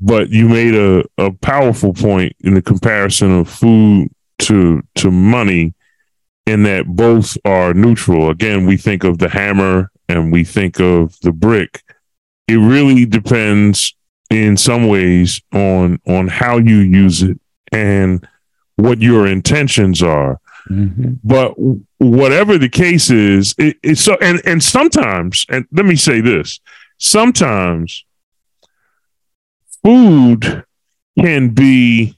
[0.00, 5.74] but you made a, a powerful point in the comparison of food to to money
[6.46, 8.30] in that both are neutral.
[8.30, 11.82] Again we think of the hammer and we think of the brick.
[12.48, 13.94] It really depends
[14.30, 17.38] in some ways on on how you use it
[17.70, 18.26] and
[18.76, 21.14] what your intentions are mm-hmm.
[21.24, 21.54] but
[21.98, 26.60] whatever the case is it, it's so and and sometimes and let me say this
[26.98, 28.04] sometimes
[29.82, 30.64] food
[31.18, 32.16] can be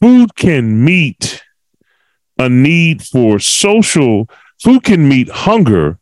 [0.00, 1.42] food can meet
[2.38, 4.28] a need for social
[4.62, 5.98] food can meet hunger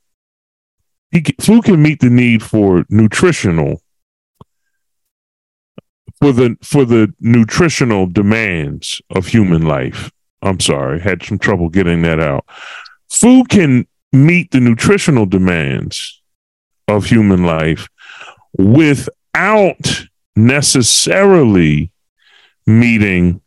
[1.41, 3.83] food can meet the need for nutritional
[6.21, 10.11] for the for the nutritional demands of human life
[10.42, 12.44] i'm sorry had some trouble getting that out
[13.09, 16.22] food can meet the nutritional demands
[16.87, 17.88] of human life
[18.57, 21.92] without necessarily
[22.66, 23.40] meeting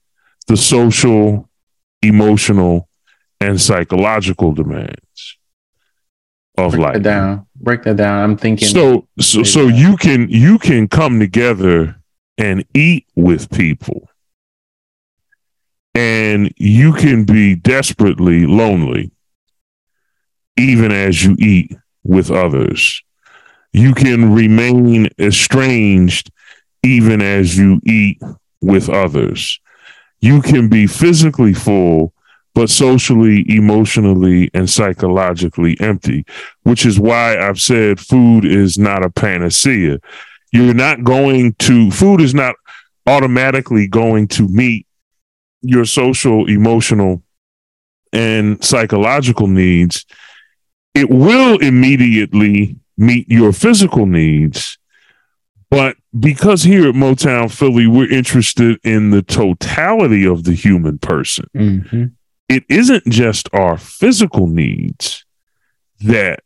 [0.48, 1.50] the social,
[2.02, 2.88] emotional,
[3.40, 5.38] and psychological demands
[6.58, 6.80] of life.
[6.80, 6.94] Break life.
[6.94, 7.48] That down.
[7.56, 8.24] Break that down.
[8.24, 8.68] I'm thinking.
[8.68, 11.96] So, so, so you can you can come together
[12.38, 14.10] and eat with people,
[15.94, 19.12] and you can be desperately lonely,
[20.58, 23.02] even as you eat with others.
[23.74, 26.32] You can remain estranged
[26.84, 28.22] even as you eat
[28.62, 29.60] with others.
[30.20, 32.14] You can be physically full,
[32.54, 36.26] but socially, emotionally, and psychologically empty,
[36.64, 40.00] which is why I've said food is not a panacea.
[40.52, 42.56] You're not going to, food is not
[43.08, 44.86] automatically going to meet
[45.62, 47.24] your social, emotional,
[48.14, 50.06] and psychological needs.
[50.94, 54.78] It will immediately meet your physical needs
[55.70, 61.46] But because here at Motown Philly, we're interested in the totality of the human person,
[61.56, 62.06] Mm-hmm.
[62.50, 65.24] it isn't just our physical needs
[66.02, 66.42] that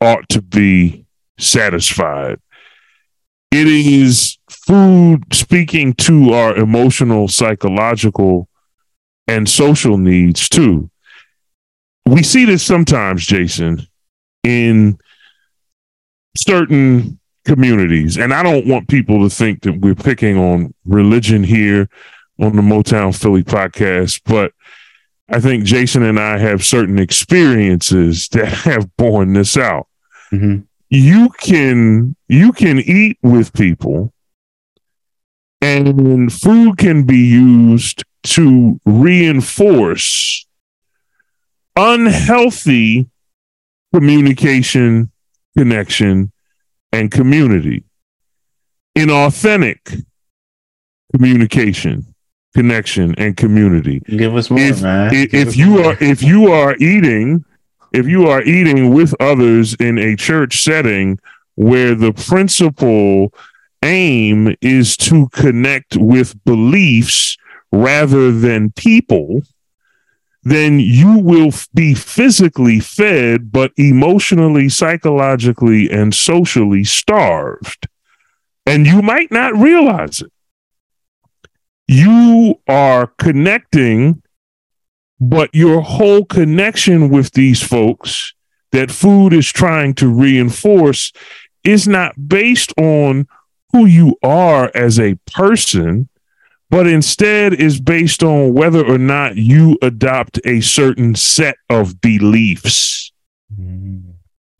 [0.00, 1.06] ought to be
[1.38, 2.38] satisfied.
[3.50, 8.48] It is food speaking to our emotional, psychological,
[9.28, 10.90] and social needs too.
[12.06, 13.86] We see this sometimes, Jason,
[14.42, 14.98] in
[16.36, 18.16] certain communities.
[18.16, 21.88] And I don't want people to think that we're picking on religion here
[22.40, 24.52] on the Motown Philly podcast, but
[25.28, 29.86] I think Jason and I have certain experiences that have borne this out.
[30.32, 30.60] Mm-hmm.
[30.90, 34.12] You can you can eat with people
[35.60, 38.04] and food can be used
[38.34, 40.46] to reinforce
[41.76, 43.08] unhealthy
[43.94, 45.10] communication,
[45.56, 46.32] connection,
[46.92, 47.84] and community.
[48.96, 50.02] Inauthentic
[51.14, 52.14] communication,
[52.54, 55.14] connection, and community Give us more, if, man.
[55.14, 55.92] if, if you more.
[55.92, 57.44] are if you are eating
[57.92, 61.18] if you are eating with others in a church setting
[61.54, 63.32] where the principal
[63.84, 67.36] aim is to connect with beliefs
[67.72, 69.42] rather than people
[70.42, 77.86] then you will be physically fed but emotionally psychologically and socially starved.
[78.64, 80.32] And you might not realize it.
[81.86, 84.22] You are connecting
[85.20, 88.34] but your whole connection with these folks
[88.70, 91.12] that food is trying to reinforce
[91.64, 93.26] is not based on
[93.72, 96.08] who you are as a person,
[96.70, 103.10] but instead is based on whether or not you adopt a certain set of beliefs.
[103.58, 104.02] Mhm.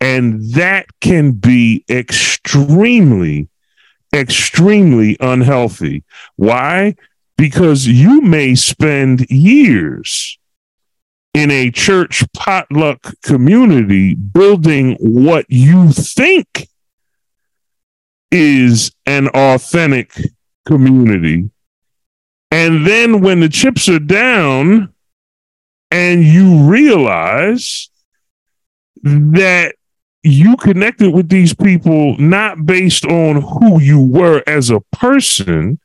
[0.00, 3.48] And that can be extremely,
[4.14, 6.04] extremely unhealthy.
[6.36, 6.94] Why?
[7.36, 10.38] Because you may spend years
[11.34, 16.68] in a church potluck community building what you think
[18.30, 20.12] is an authentic
[20.66, 21.50] community.
[22.50, 24.92] And then when the chips are down
[25.90, 27.90] and you realize
[29.02, 29.74] that
[30.22, 35.78] you connected with these people not based on who you were as a person,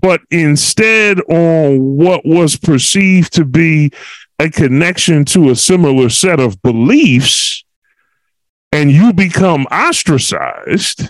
[0.00, 3.92] but instead on what was perceived to be
[4.38, 7.62] a connection to a similar set of beliefs,
[8.72, 11.02] and you become ostracized.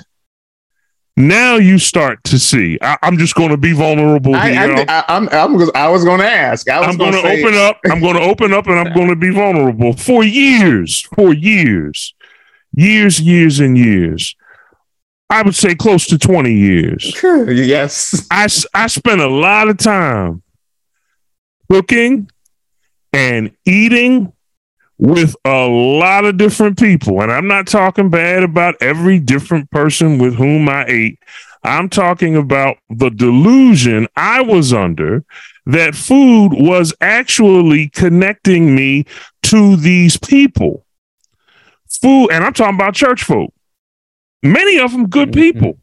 [1.21, 2.79] Now you start to see.
[2.81, 4.85] I, am just going to be vulnerable I, here.
[4.89, 6.69] I, I, I'm, I'm, I was going to ask.
[6.69, 7.79] I was I'm going to open up.
[7.91, 12.15] I'm going to open up and I'm going to be vulnerable for years, for years,
[12.75, 14.35] years, years, and years.
[15.29, 17.23] I would say close to 20 years.
[17.23, 18.27] yes.
[18.31, 20.43] I, I spent a lot of time
[21.71, 22.31] cooking
[23.13, 24.33] and eating
[25.01, 27.23] with a lot of different people.
[27.23, 31.19] And I'm not talking bad about every different person with whom I ate.
[31.65, 35.25] I'm talking about the delusion I was under
[35.65, 39.07] that food was actually connecting me
[39.45, 40.85] to these people.
[42.03, 43.55] Food, and I'm talking about church folk.
[44.43, 45.35] Many of them good Mhm.
[45.35, 45.79] people,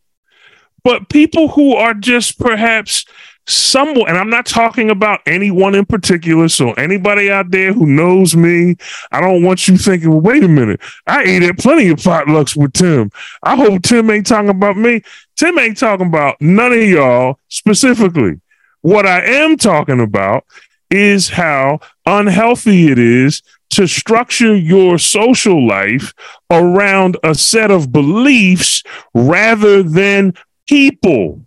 [0.83, 3.05] but people who are just perhaps
[3.47, 6.49] somewhat, and I'm not talking about anyone in particular.
[6.49, 8.75] So anybody out there who knows me,
[9.11, 12.55] I don't want you thinking, well, wait a minute, I ate at plenty of potlucks
[12.55, 13.11] with Tim.
[13.43, 15.01] I hope Tim ain't talking about me.
[15.35, 18.41] Tim ain't talking about none of y'all specifically.
[18.81, 20.45] What I am talking about
[20.89, 23.41] is how unhealthy it is
[23.71, 26.13] to structure your social life
[26.49, 28.83] around a set of beliefs
[29.13, 30.33] rather than
[30.67, 31.46] people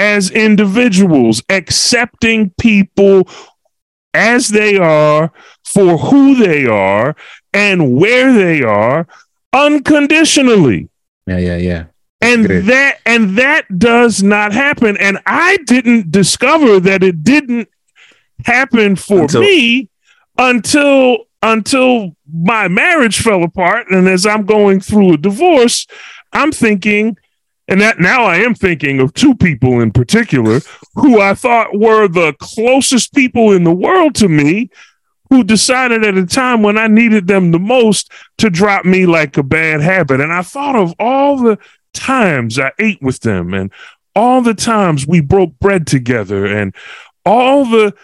[0.00, 3.28] as individuals, accepting people
[4.14, 5.30] as they are
[5.64, 7.14] for who they are
[7.52, 9.06] and where they are
[9.52, 10.88] unconditionally
[11.26, 11.84] Yeah, yeah, yeah.
[12.20, 12.64] and good.
[12.66, 17.68] that and that does not happen and i didn't discover that it didn't
[18.44, 19.88] happen for Until- me
[20.38, 25.86] until until my marriage fell apart and as i'm going through a divorce
[26.32, 27.16] i'm thinking
[27.70, 30.60] and that now i am thinking of two people in particular
[30.94, 34.68] who i thought were the closest people in the world to me
[35.30, 39.36] who decided at a time when i needed them the most to drop me like
[39.36, 40.20] a bad habit.
[40.20, 41.58] And i thought of all the
[41.92, 43.72] times I ate with them and
[44.14, 46.74] all the times we broke bread together and
[47.24, 47.94] all the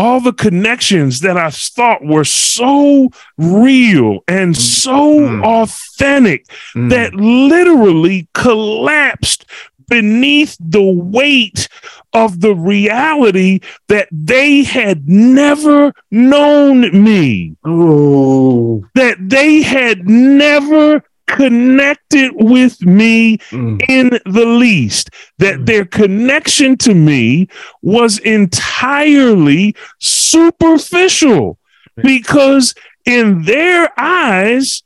[0.00, 5.44] all the connections that I thought were so real and so Mm.
[5.44, 6.88] authentic Mm.
[6.90, 9.44] that literally collapsed
[9.88, 10.82] beneath the
[11.16, 11.68] weight
[12.14, 17.56] of the reality that they had never known me.
[17.64, 18.84] Oh.
[18.94, 21.02] That they had never
[21.36, 23.80] connected with me mm.
[23.88, 25.66] in the least, that mm.
[25.66, 27.48] their connection to me
[27.82, 31.58] was entirely superficial
[32.02, 32.74] because
[33.04, 34.82] in their eyes,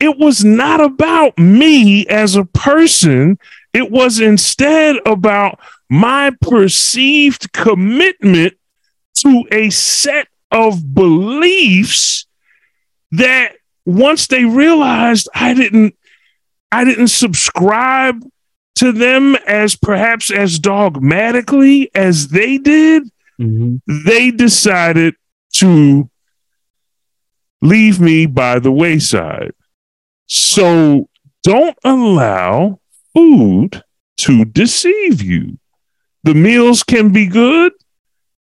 [0.00, 3.38] it was not about me as a person.
[3.72, 8.54] It was instead about my perceived commitment
[9.14, 12.26] to a set of beliefs
[13.12, 15.94] that once they realized I didn't
[16.70, 18.24] I didn't subscribe
[18.76, 23.76] to them as perhaps as dogmatically as they did, mm-hmm.
[24.06, 25.14] they decided
[25.54, 26.08] to
[27.60, 29.52] leave me by the wayside.
[30.26, 31.08] So
[31.42, 32.80] don't allow
[33.14, 33.82] food
[34.18, 35.58] to deceive you.
[36.24, 37.72] The meals can be good,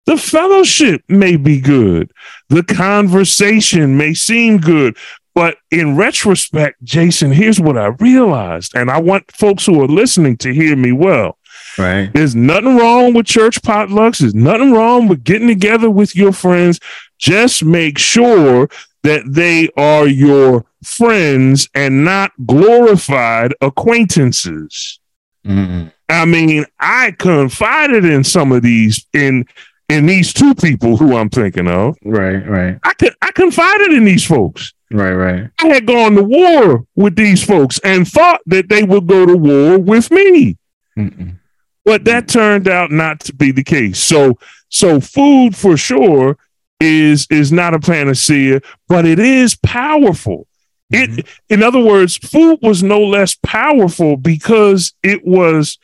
[0.08, 2.12] the fellowship may be good.
[2.48, 4.98] The conversation may seem good.
[5.38, 8.76] But in retrospect, Jason, here's what I realized.
[8.76, 11.38] And I want folks who are listening to hear me well.
[11.78, 12.10] Right.
[12.12, 14.18] There's nothing wrong with church potlucks.
[14.18, 16.80] There's nothing wrong with getting together with your friends.
[17.20, 18.68] Just make sure
[19.04, 25.00] that they are your friends and not glorified acquaintances.
[25.46, 25.90] Mm-hmm.
[26.10, 29.46] I mean, I confided in some of these in
[29.88, 31.96] in these two people who I'm thinking of.
[32.04, 32.80] Right, right.
[32.84, 34.74] I could I confided in these folks.
[34.90, 35.50] Right, right.
[35.60, 39.36] I had gone to war with these folks and thought that they would go to
[39.36, 40.58] war with me.
[40.98, 41.38] Mm-mm.
[41.84, 44.00] But that turned out not to be the case.
[44.00, 44.38] So
[44.70, 46.38] so food for sure
[46.80, 50.48] is is not a panacea, but it is powerful.
[50.94, 51.20] Mm-hmm.
[51.20, 55.78] It in other words, food was no less powerful because it was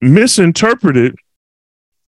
[0.00, 1.16] misinterpreted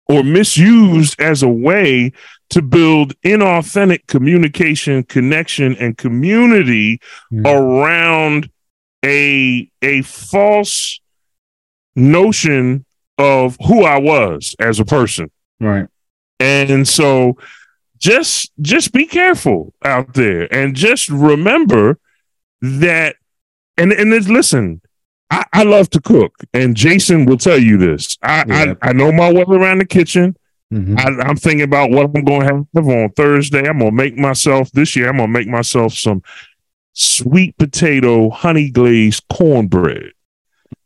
[0.06, 2.12] or misused as a way
[2.50, 7.00] to build inauthentic communication, connection, and community
[7.32, 7.46] mm.
[7.46, 8.50] around
[9.04, 11.00] a a false
[11.96, 12.84] notion
[13.18, 15.30] of who I was as a person.
[15.60, 15.88] Right.
[16.40, 17.38] And so
[17.98, 21.98] just just be careful out there and just remember
[22.60, 23.16] that
[23.78, 24.80] and and listen
[25.30, 28.18] I, I, love to cook, and Jason will tell you this.
[28.22, 28.74] I yeah.
[28.82, 30.36] I, I, know my way around the kitchen.
[30.72, 30.98] Mm-hmm.
[30.98, 33.68] I, am thinking about what I'm going to have on Thursday.
[33.68, 35.08] I'm going to make myself this year.
[35.08, 36.22] I'm going to make myself some
[36.92, 40.12] sweet potato honey glazed cornbread.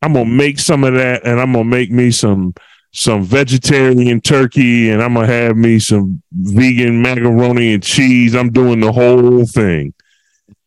[0.03, 2.55] I'm going to make some of that, and I'm going to make me some
[2.93, 8.35] some vegetarian turkey, and I'm going to have me some vegan macaroni and cheese.
[8.35, 9.95] I'm doing the whole thing,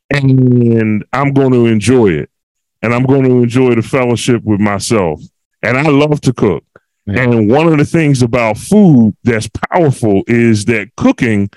[0.09, 2.30] and I'm going to enjoy it
[2.81, 5.21] and I'm going to enjoy the fellowship with myself.
[5.63, 6.63] And I love to cook.
[7.07, 11.49] And one of the things about food that's powerful is that cooking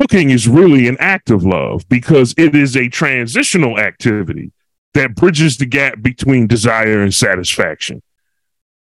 [0.00, 4.52] cooking is really an act of love because it is a transitional activity
[4.94, 8.02] that bridges the gap between desire and satisfaction.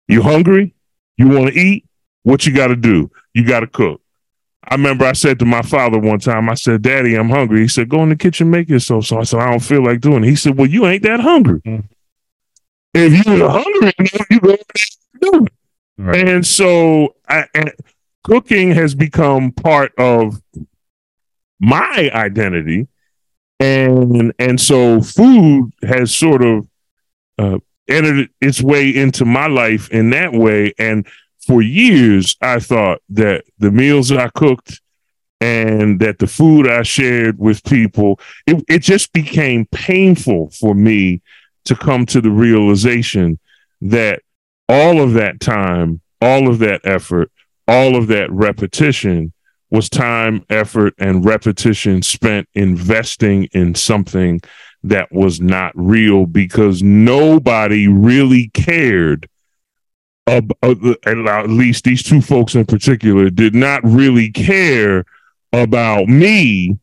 [0.08, 0.74] You hungry?
[1.16, 1.86] You want to eat?
[2.22, 3.10] What you got to do?
[3.34, 4.00] You got to cook.
[4.68, 7.60] I remember I said to my father one time, I said, Daddy, I'm hungry.
[7.60, 9.06] He said, Go in the kitchen, make yourself.
[9.06, 10.28] So I said, I don't feel like doing it.
[10.28, 11.60] He said, Well, you ain't that hungry.
[11.60, 11.86] Mm-hmm.
[12.92, 13.92] If you're hungry,
[14.30, 14.56] you go
[15.20, 15.52] do it.
[15.96, 16.28] Right.
[16.28, 17.72] And so I, and
[18.24, 20.40] cooking has become part of
[21.60, 22.88] my identity.
[23.60, 26.66] And and so food has sort of
[27.38, 27.58] uh,
[27.88, 30.72] entered its way into my life in that way.
[30.78, 31.06] And
[31.50, 34.80] for years, I thought that the meals I cooked
[35.40, 41.22] and that the food I shared with people, it, it just became painful for me
[41.64, 43.40] to come to the realization
[43.80, 44.22] that
[44.68, 47.32] all of that time, all of that effort,
[47.66, 49.32] all of that repetition
[49.72, 54.40] was time, effort, and repetition spent investing in something
[54.84, 59.28] that was not real because nobody really cared
[60.30, 65.04] uh, uh, at least these two folks in particular did not really care
[65.52, 66.78] about me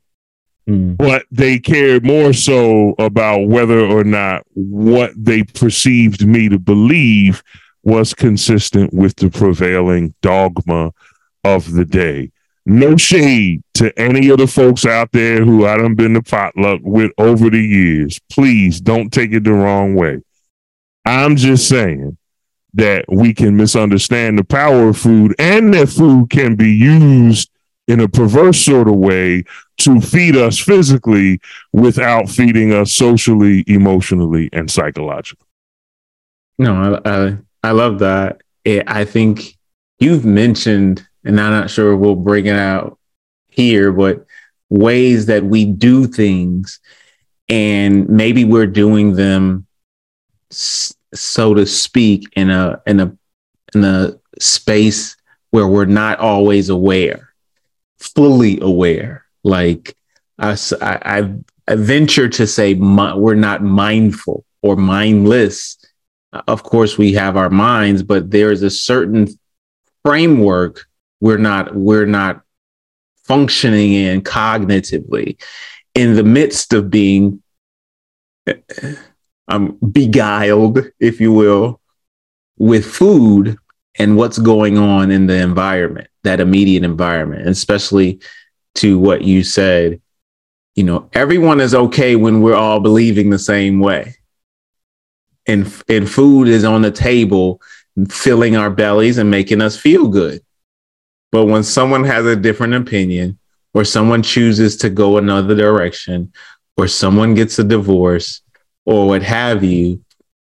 [0.68, 0.98] mm.
[0.98, 7.42] but they cared more so about whether or not what they perceived me to believe
[7.84, 10.92] was consistent with the prevailing dogma
[11.44, 12.32] of the day
[12.70, 16.82] no shade to any of the folks out there who I done been to potluck
[16.84, 18.20] with over the years.
[18.30, 20.20] Please don't take it the wrong way.
[21.06, 22.18] I'm just saying
[22.74, 27.50] that we can misunderstand the power of food and that food can be used
[27.88, 29.44] in a perverse sort of way
[29.78, 31.40] to feed us physically
[31.72, 35.48] without feeding us socially, emotionally, and psychologically.
[36.58, 38.42] No, I, I, I love that.
[38.66, 39.58] It, I think
[40.00, 43.00] you've mentioned, and I'm not sure we'll bring it out
[43.48, 44.26] here, but
[44.70, 46.80] ways that we do things,
[47.48, 49.66] and maybe we're doing them,
[51.14, 53.18] so to speak, in a in a
[53.74, 55.16] in a space
[55.52, 57.34] where we're not always aware,
[58.00, 59.26] fully aware.
[59.44, 59.96] Like
[60.38, 61.34] I, I,
[61.68, 65.78] I venture to say, we're not mindful or mindless.
[66.48, 69.28] Of course, we have our minds, but there is a certain
[70.04, 70.86] framework
[71.20, 72.42] we're not we're not
[73.26, 75.42] functioning in cognitively
[75.96, 77.42] in the midst of being
[79.48, 81.80] um, beguiled, if you will,
[82.58, 83.58] with food
[84.00, 88.20] and what's going on in the environment, that immediate environment, and especially
[88.76, 90.02] to what you said.
[90.76, 94.16] You know, everyone is okay when we're all believing the same way.
[95.48, 97.62] And, and food is on the table,
[98.10, 100.42] filling our bellies and making us feel good.
[101.32, 103.40] But when someone has a different opinion,
[103.74, 106.32] or someone chooses to go another direction,
[106.78, 108.42] or someone gets a divorce,
[108.88, 110.02] or what have you,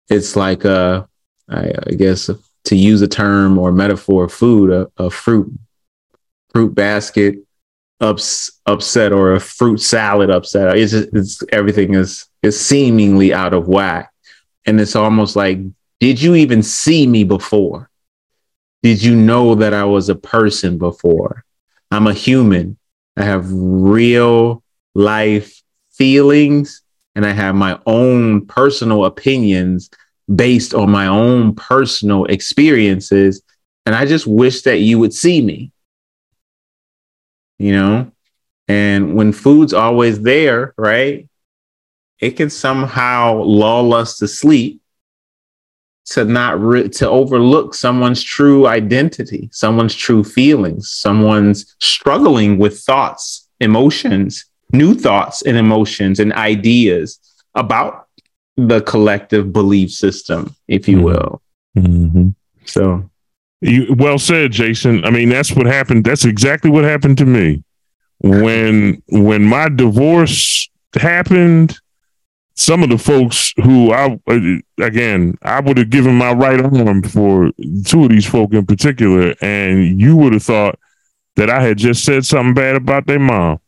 [0.09, 1.07] it's like a,
[1.47, 2.31] I, I guess,
[2.65, 5.53] to use a term or metaphor food, a, a fruit
[6.49, 7.35] fruit basket
[8.01, 10.75] ups, upset or a fruit salad upset.
[10.75, 14.11] It's just it's everything is is seemingly out of whack,
[14.65, 15.59] and it's almost like,
[15.99, 17.89] did you even see me before?
[18.81, 21.45] Did you know that I was a person before?
[21.91, 22.77] I'm a human.
[23.15, 24.63] I have real
[24.95, 25.61] life
[25.91, 26.82] feelings
[27.15, 29.89] and I have my own personal opinions
[30.33, 33.41] based on my own personal experiences.
[33.85, 35.71] And I just wish that you would see me,
[37.59, 38.11] you know?
[38.67, 41.27] And when food's always there, right?
[42.19, 44.81] It can somehow lull us to sleep
[46.05, 53.47] to not re- to overlook someone's true identity, someone's true feelings, someone's struggling with thoughts,
[53.59, 57.19] emotions, new thoughts and emotions and ideas
[57.55, 58.07] about
[58.57, 61.05] the collective belief system, if you mm-hmm.
[61.05, 61.41] will.
[61.77, 62.29] Mm-hmm.
[62.65, 63.09] So,
[63.61, 65.05] you well said, Jason.
[65.05, 66.03] I mean, that's what happened.
[66.03, 67.63] That's exactly what happened to me
[68.19, 71.77] when when my divorce happened.
[72.55, 74.39] Some of the folks who I uh,
[74.79, 77.51] again, I would have given my right arm for
[77.85, 80.77] two of these folk in particular, and you would have thought
[81.35, 83.59] that I had just said something bad about their mom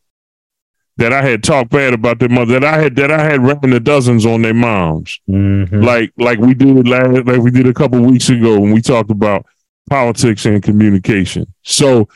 [0.97, 3.59] that I had talked bad about their mother, that I had that I had ran
[3.61, 5.81] the dozens on their moms, mm-hmm.
[5.81, 9.11] like like we did last, like we did a couple weeks ago when we talked
[9.11, 9.45] about
[9.89, 11.53] politics and communication.
[11.63, 12.07] So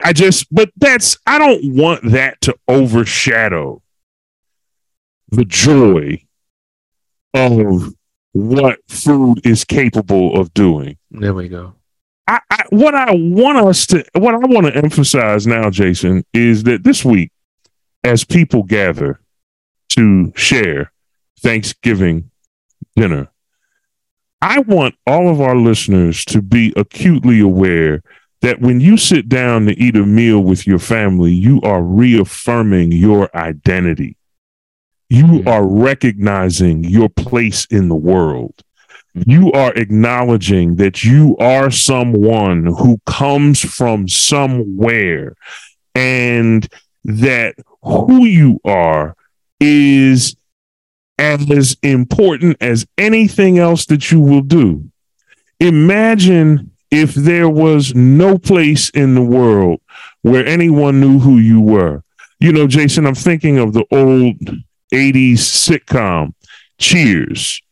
[0.00, 3.82] I just, but that's I don't want that to overshadow
[5.30, 6.24] the joy
[7.32, 7.94] of
[8.32, 10.96] what food is capable of doing.
[11.10, 11.74] There we go.
[12.26, 16.62] I, I, what I want us to, what I want to emphasize now, Jason, is
[16.64, 17.32] that this week
[18.04, 19.20] as people gather
[19.90, 20.92] to share
[21.40, 22.30] Thanksgiving
[22.94, 23.28] dinner,
[24.40, 28.02] I want all of our listeners to be acutely aware
[28.42, 32.92] that when you sit down to eat a meal with your family, you are reaffirming
[32.92, 34.18] your identity.
[35.08, 38.54] You are recognizing your place in the world.
[39.16, 39.30] Mm-hmm.
[39.30, 45.36] You are acknowledging that you are someone who comes from somewhere
[45.94, 46.68] and
[47.04, 49.16] that who you are
[49.60, 50.36] is
[51.18, 54.84] as important as anything else that you will do.
[55.60, 59.80] Imagine if there was no place in the world
[60.22, 62.02] where anyone knew who you were.
[62.40, 64.38] You know, Jason, I'm thinking of the old
[64.92, 66.34] 80s sitcom
[66.78, 67.62] Cheers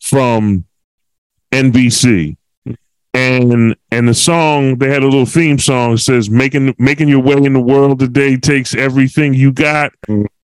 [0.00, 0.66] from
[1.52, 2.36] NBC
[3.20, 5.96] and and the song they had a little theme song.
[5.96, 9.92] Says making making your way in the world today takes everything you got.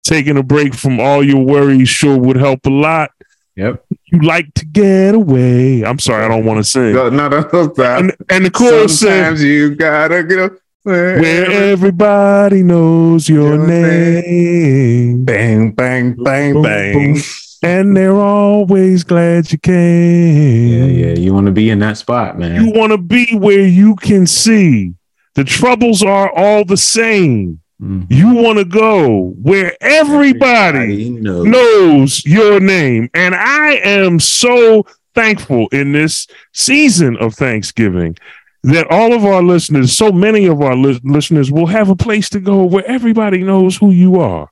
[0.05, 3.11] Taking a break from all your worries sure would help a lot.
[3.57, 3.85] Yep.
[4.07, 5.85] You like to get away.
[5.85, 6.95] I'm sorry i don't want to sing.
[6.95, 8.01] No no no stop.
[8.01, 10.53] And, and the chorus sometimes says, you gotta get
[10.83, 14.23] where, where everybody knows your, your name.
[14.23, 15.25] name.
[15.25, 17.15] bang bang bang boom, bang.
[17.15, 17.23] boom
[17.65, 20.69] and they're always glad you came.
[20.69, 21.15] Yeah, yeah.
[21.15, 22.63] You want to be in that spot, man.
[22.63, 24.95] You want to be where you can see
[25.35, 27.61] the troubles are all the same.
[27.83, 28.13] Mm-hmm.
[28.13, 31.47] You want to go where everybody, everybody knows.
[31.47, 33.11] knows your name.
[33.15, 38.17] And I am so thankful in this season of Thanksgiving
[38.63, 42.29] that all of our listeners, so many of our li- listeners, will have a place
[42.31, 44.49] to go where everybody knows who you are.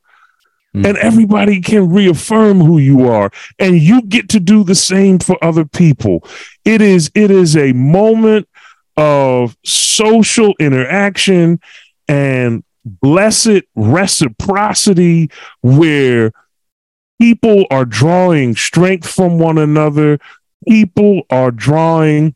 [0.75, 0.87] Mm-hmm.
[0.87, 5.43] and everybody can reaffirm who you are and you get to do the same for
[5.43, 6.25] other people.
[6.65, 8.49] It is it is a moment
[8.97, 11.61] of social interaction
[12.09, 16.33] and blessed reciprocity where
[17.21, 20.19] people are drawing strength from one another.
[20.69, 22.35] People are drawing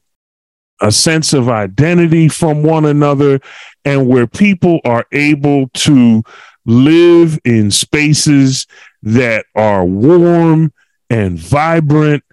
[0.80, 3.41] a sense of identity from one another,
[3.84, 6.22] and where people are able to
[6.66, 8.66] live in spaces
[9.02, 10.72] that are warm
[11.08, 12.24] and vibrant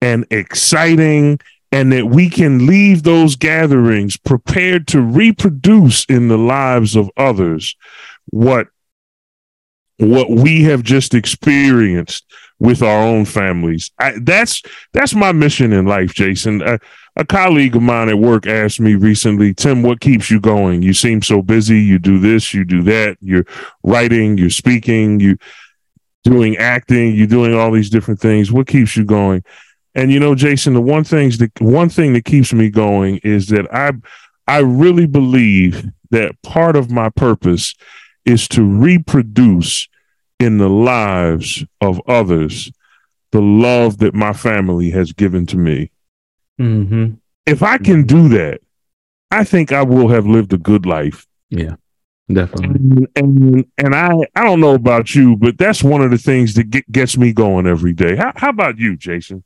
[0.00, 1.40] and exciting
[1.72, 7.76] and that we can leave those gatherings prepared to reproduce in the lives of others
[8.30, 8.68] what
[9.98, 12.24] what we have just experienced
[12.60, 13.90] with our own families.
[13.98, 14.62] I, that's
[14.92, 16.62] that's my mission in life, Jason.
[16.62, 16.78] Uh,
[17.18, 20.82] a colleague of mine at work asked me recently, Tim, what keeps you going?
[20.82, 21.80] You seem so busy.
[21.80, 23.18] You do this, you do that.
[23.20, 23.44] You're
[23.82, 25.38] writing, you're speaking, you're
[26.22, 28.52] doing acting, you're doing all these different things.
[28.52, 29.42] What keeps you going?
[29.96, 33.48] And you know, Jason, the one things that one thing that keeps me going is
[33.48, 33.92] that I
[34.46, 37.74] I really believe that part of my purpose
[38.24, 39.88] is to reproduce
[40.38, 42.70] in the lives of others
[43.32, 45.90] the love that my family has given to me.
[46.60, 47.14] Mm-hmm.
[47.46, 48.60] If I can do that,
[49.30, 51.26] I think I will have lived a good life.
[51.50, 51.76] Yeah,
[52.30, 52.68] definitely.
[52.68, 56.54] And and, and I I don't know about you, but that's one of the things
[56.54, 58.16] that get, gets me going every day.
[58.16, 59.44] How, how about you, Jason?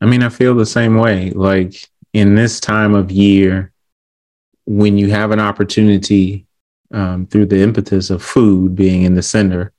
[0.00, 1.30] I mean, I feel the same way.
[1.30, 1.74] Like
[2.12, 3.72] in this time of year,
[4.66, 6.46] when you have an opportunity
[6.92, 9.72] um, through the impetus of food being in the center,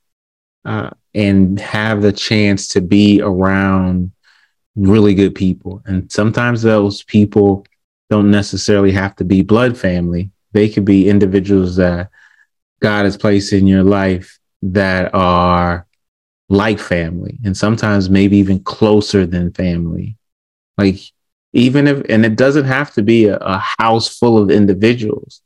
[0.64, 4.12] uh, and have the chance to be around
[4.74, 5.82] really good people.
[5.86, 7.66] And sometimes those people
[8.10, 10.30] don't necessarily have to be blood family.
[10.52, 12.10] They could be individuals that
[12.80, 15.86] God has placed in your life that are
[16.48, 20.16] like family and sometimes maybe even closer than family.
[20.76, 20.98] Like,
[21.54, 25.42] even if, and it doesn't have to be a, a house full of individuals.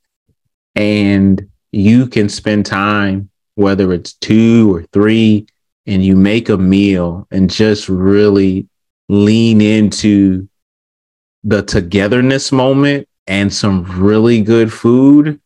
[0.74, 5.46] And you can spend time whether it's two or three,
[5.86, 8.68] and you make a meal and just really
[9.08, 10.48] lean into
[11.44, 15.40] the togetherness moment and some really good food,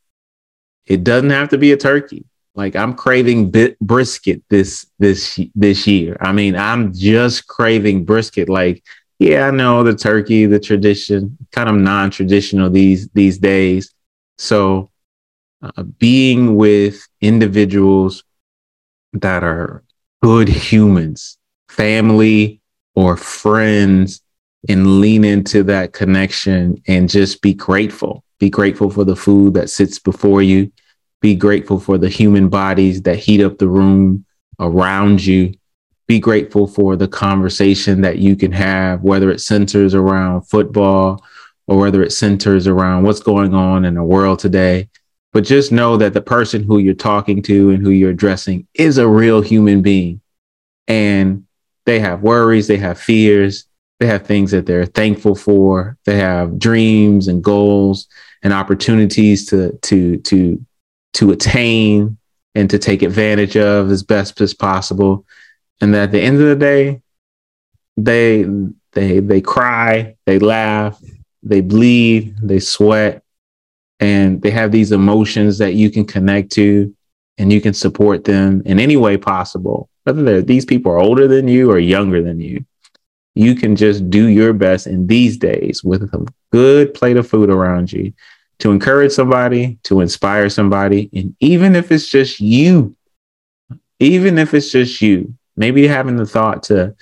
[0.87, 2.25] it doesn't have to be a turkey.
[2.55, 6.17] Like I'm craving bit brisket this this this year.
[6.21, 8.49] I mean, I'm just craving brisket.
[8.49, 8.83] Like,
[9.19, 13.95] yeah, I know the turkey, the tradition, kind of non-traditional these these days.
[14.39, 14.91] So
[15.63, 18.25] uh, being with individuals
[19.13, 19.85] that are
[20.23, 21.39] good humans,
[21.69, 22.60] family
[23.01, 24.21] or friends,
[24.69, 28.23] and lean into that connection and just be grateful.
[28.39, 30.71] Be grateful for the food that sits before you.
[31.21, 34.25] Be grateful for the human bodies that heat up the room
[34.59, 35.55] around you.
[36.07, 41.25] Be grateful for the conversation that you can have, whether it centers around football
[41.67, 44.89] or whether it centers around what's going on in the world today
[45.33, 48.99] but just know that the person who you're talking to and who you're addressing is
[48.99, 50.21] a real human being.
[50.89, 51.47] And
[51.87, 53.67] they have worries, they have fears,
[53.99, 58.09] they have things that they're thankful for, they have dreams and goals
[58.43, 60.65] and opportunities to to to
[61.15, 62.17] to attain
[62.55, 65.25] and to take advantage of as best as possible.
[65.81, 67.03] And that at the end of the day,
[67.97, 68.47] they
[68.93, 71.01] they they cry, they laugh,
[71.43, 73.23] they bleed, they sweat,
[74.01, 76.95] and they have these emotions that you can connect to
[77.37, 81.49] and you can support them in any way possible whether these people are older than
[81.49, 82.65] you or younger than you
[83.35, 87.49] you can just do your best in these days with a good plate of food
[87.49, 88.13] around you
[88.59, 92.95] to encourage somebody to inspire somebody and even if it's just you
[93.99, 96.95] even if it's just you maybe having the thought to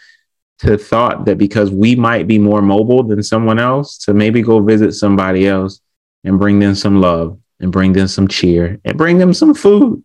[0.59, 4.61] to thought that because we might be more mobile than someone else to maybe go
[4.61, 5.80] visit somebody else
[6.24, 10.03] and bring them some love and bring them some cheer and bring them some food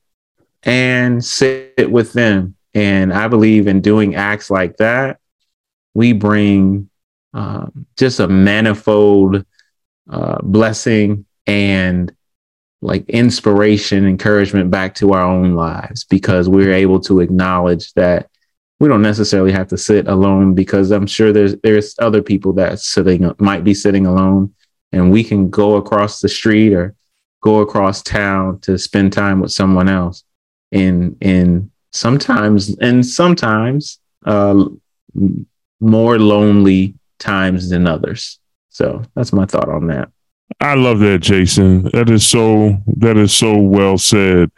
[0.64, 2.56] and sit with them.
[2.74, 5.20] And I believe in doing acts like that,
[5.94, 6.90] we bring
[7.34, 9.46] um, just a manifold
[10.10, 12.14] uh, blessing and
[12.82, 18.30] like inspiration, encouragement back to our own lives because we're able to acknowledge that
[18.80, 22.80] we don't necessarily have to sit alone because I'm sure there's there's other people that
[22.80, 24.54] sitting might be sitting alone
[24.92, 26.94] and we can go across the street or
[27.42, 30.26] go across town to spend time with someone else
[30.72, 34.66] in in sometimes and sometimes uh,
[35.80, 38.40] more lonely times than others
[38.70, 40.10] so that's my thought on that
[40.60, 44.52] i love that jason that is so that is so well said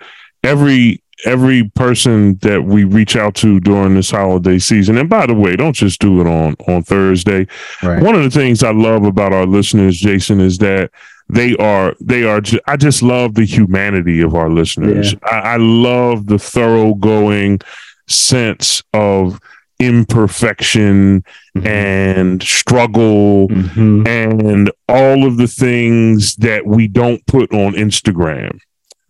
[0.44, 4.98] every every person that we reach out to during this holiday season.
[4.98, 7.48] And by the way, don't just do it on on Thursday.
[7.82, 8.04] Right.
[8.04, 10.92] One of the things I love about our listeners, Jason, is that
[11.30, 15.20] they are they are ju- i just love the humanity of our listeners yeah.
[15.30, 17.62] I, I love the thoroughgoing
[18.08, 19.40] sense of
[19.80, 21.24] imperfection
[21.58, 21.68] mm-hmm.
[21.68, 24.08] and struggle mm-hmm.
[24.08, 28.60] and all of the things that we don't put on instagram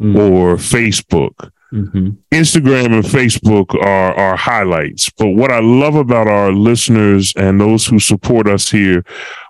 [0.02, 0.16] mm-hmm.
[0.18, 2.10] or facebook Mm-hmm.
[2.32, 5.10] Instagram and Facebook are are highlights.
[5.10, 9.04] But what I love about our listeners and those who support us here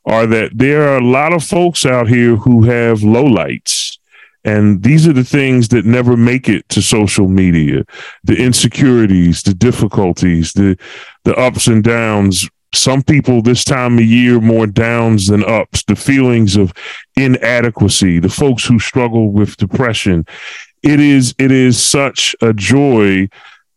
[0.05, 3.97] are that there are a lot of folks out here who have lowlights.
[4.45, 7.83] And these are the things that never make it to social media,
[8.23, 10.77] the insecurities, the difficulties, the
[11.25, 12.47] the ups and downs.
[12.73, 16.73] Some people this time of year more downs than ups, the feelings of
[17.15, 20.25] inadequacy, the folks who struggle with depression
[20.85, 23.27] it is it is such a joy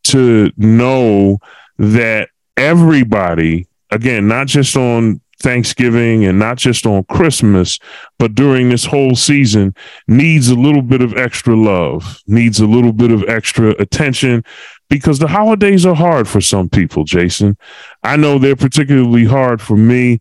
[0.04, 1.38] to know
[1.78, 7.78] that everybody again not just on Thanksgiving and not just on Christmas,
[8.18, 9.74] but during this whole season
[10.08, 14.44] needs a little bit of extra love, needs a little bit of extra attention
[14.90, 17.56] because the holidays are hard for some people, Jason.
[18.02, 20.20] I know they're particularly hard for me.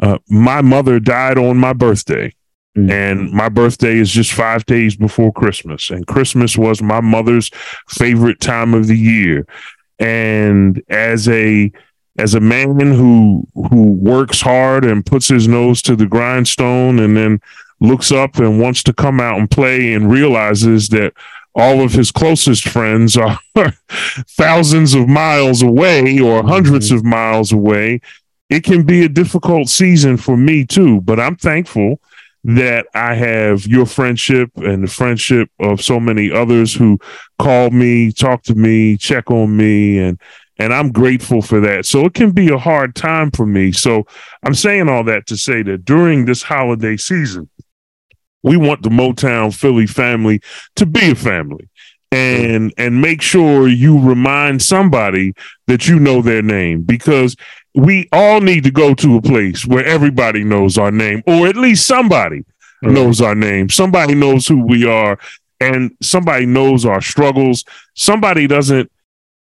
[0.00, 2.32] Uh, my mother died on my birthday.
[2.76, 2.90] Mm.
[2.90, 5.90] And my birthday is just five days before Christmas.
[5.90, 7.50] And Christmas was my mother's
[7.88, 9.46] favorite time of the year.
[9.98, 11.72] And as a
[12.18, 17.16] as a man who who works hard and puts his nose to the grindstone and
[17.16, 17.40] then
[17.80, 21.12] looks up and wants to come out and play and realizes that
[21.56, 23.38] all of his closest friends are
[24.28, 26.96] thousands of miles away or 100s mm-hmm.
[26.96, 28.00] of miles away
[28.48, 32.00] it can be a difficult season for me too but i'm thankful
[32.44, 36.98] that I have your friendship and the friendship of so many others who
[37.38, 40.20] call me, talk to me, check on me, and
[40.58, 41.84] and I'm grateful for that.
[41.84, 43.72] So it can be a hard time for me.
[43.72, 44.04] So
[44.44, 47.50] I'm saying all that to say that during this holiday season,
[48.44, 50.40] we want the Motown Philly family
[50.76, 51.68] to be a family
[52.12, 55.32] and and make sure you remind somebody
[55.66, 57.34] that you know their name because
[57.74, 61.56] we all need to go to a place where everybody knows our name, or at
[61.56, 62.44] least somebody
[62.82, 63.68] knows our name.
[63.68, 65.18] Somebody knows who we are,
[65.60, 67.64] and somebody knows our struggles.
[67.94, 68.90] Somebody doesn't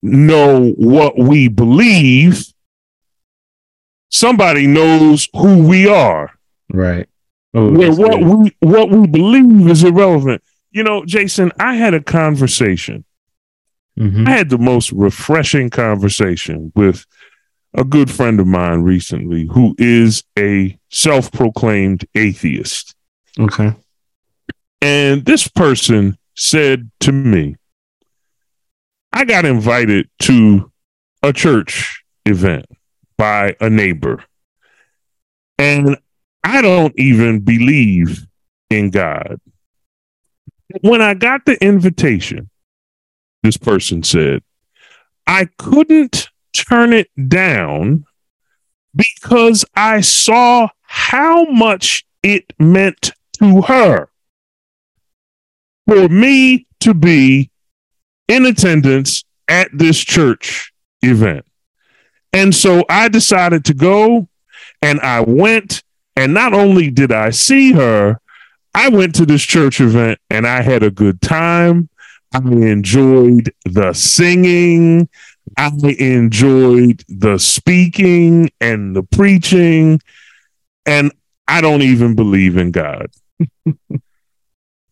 [0.01, 2.47] know what we believe.
[4.09, 6.31] Somebody knows who we are.
[6.71, 7.07] Right.
[7.53, 10.43] Oh, where what we what we believe is irrelevant.
[10.71, 13.05] You know, Jason, I had a conversation.
[13.99, 14.27] Mm-hmm.
[14.27, 17.05] I had the most refreshing conversation with
[17.73, 22.95] a good friend of mine recently who is a self proclaimed atheist.
[23.39, 23.73] Okay.
[24.81, 27.55] And this person said to me,
[29.11, 30.71] I got invited to
[31.21, 32.65] a church event
[33.17, 34.23] by a neighbor.
[35.57, 35.97] And
[36.43, 38.25] I don't even believe
[38.69, 39.39] in God.
[40.81, 42.49] When I got the invitation,
[43.43, 44.41] this person said,
[45.27, 48.05] I couldn't turn it down
[48.95, 54.09] because I saw how much it meant to her
[55.87, 57.49] for me to be
[58.27, 61.45] in attendance at this church event.
[62.31, 64.27] And so I decided to go
[64.81, 65.83] and I went.
[66.15, 68.19] And not only did I see her,
[68.75, 71.89] I went to this church event and I had a good time.
[72.33, 75.09] I enjoyed the singing.
[75.57, 80.01] I enjoyed the speaking and the preaching,
[80.85, 81.11] and
[81.47, 83.07] I don't even believe in God.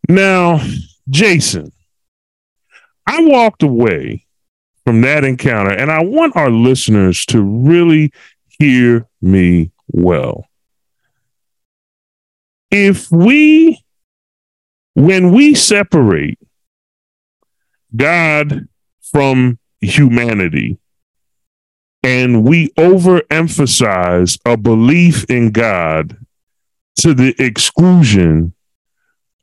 [0.09, 0.61] now,
[1.09, 1.71] Jason,
[3.07, 4.25] I walked away
[4.85, 8.11] from that encounter, and I want our listeners to really
[8.47, 10.45] hear me well.
[12.69, 13.83] If we,
[14.93, 16.39] when we separate
[17.95, 18.67] God
[19.01, 20.77] from humanity
[22.03, 26.17] and we overemphasize a belief in God
[26.97, 28.53] to the exclusion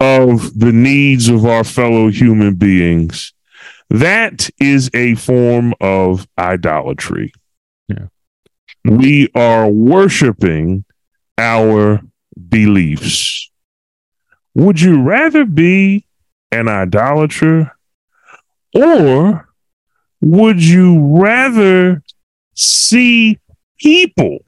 [0.00, 3.32] of the needs of our fellow human beings,
[3.90, 7.32] that is a form of idolatry.
[7.88, 8.06] Yeah.
[8.84, 10.84] We are worshiping
[11.36, 12.00] our
[12.48, 13.50] beliefs.
[14.54, 16.06] Would you rather be
[16.50, 17.72] an idolater
[18.74, 19.47] or
[20.20, 22.02] would you rather
[22.54, 23.38] see
[23.78, 24.38] people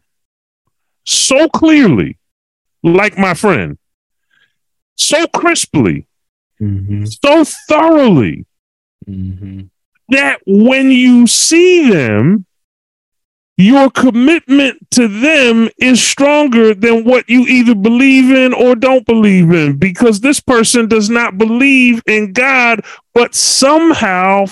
[1.05, 2.19] so clearly,
[2.83, 3.79] like my friend,
[4.97, 6.07] so crisply,
[6.61, 7.05] mm-hmm.
[7.05, 8.47] so thoroughly,
[9.09, 9.63] mm-hmm.
[10.09, 12.47] that when you see them,
[13.57, 19.53] your commitment to them is stronger than what you either believe in or don't believe
[19.53, 24.47] in because this person does not believe in God, but somehow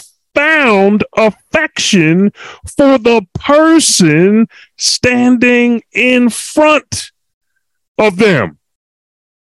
[0.68, 2.30] found affection
[2.76, 4.46] for the person
[4.76, 7.10] standing in front
[7.96, 8.58] of them.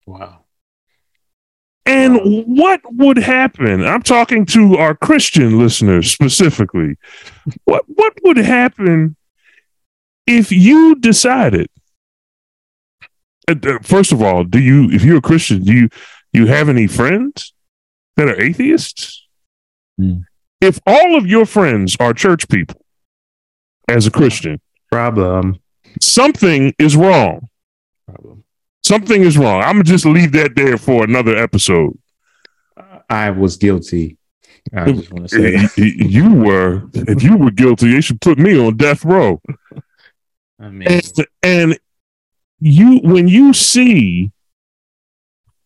[0.04, 0.40] Wow.
[1.86, 2.42] And wow.
[2.46, 3.84] what would happen?
[3.84, 6.96] I'm talking to our Christian listeners specifically.
[7.64, 9.16] what what would happen
[10.26, 11.68] if you decided
[13.48, 15.88] uh, first of all, do you if you're a Christian, do you
[16.32, 17.54] you have any friends
[18.16, 19.26] that are atheists?
[19.98, 20.18] Hmm.
[20.60, 22.80] If all of your friends are church people
[23.88, 25.60] as a Christian, problem
[26.00, 27.48] something is wrong.
[28.06, 28.44] Problem.
[28.84, 29.62] Something is wrong.
[29.62, 31.98] I'm gonna just leave that there for another episode.
[33.08, 34.16] I was guilty.
[34.74, 36.88] I just want to say you were.
[36.92, 39.40] If you were guilty, they should put me on death row.
[40.60, 41.78] I mean, and, and
[42.58, 44.30] you when you see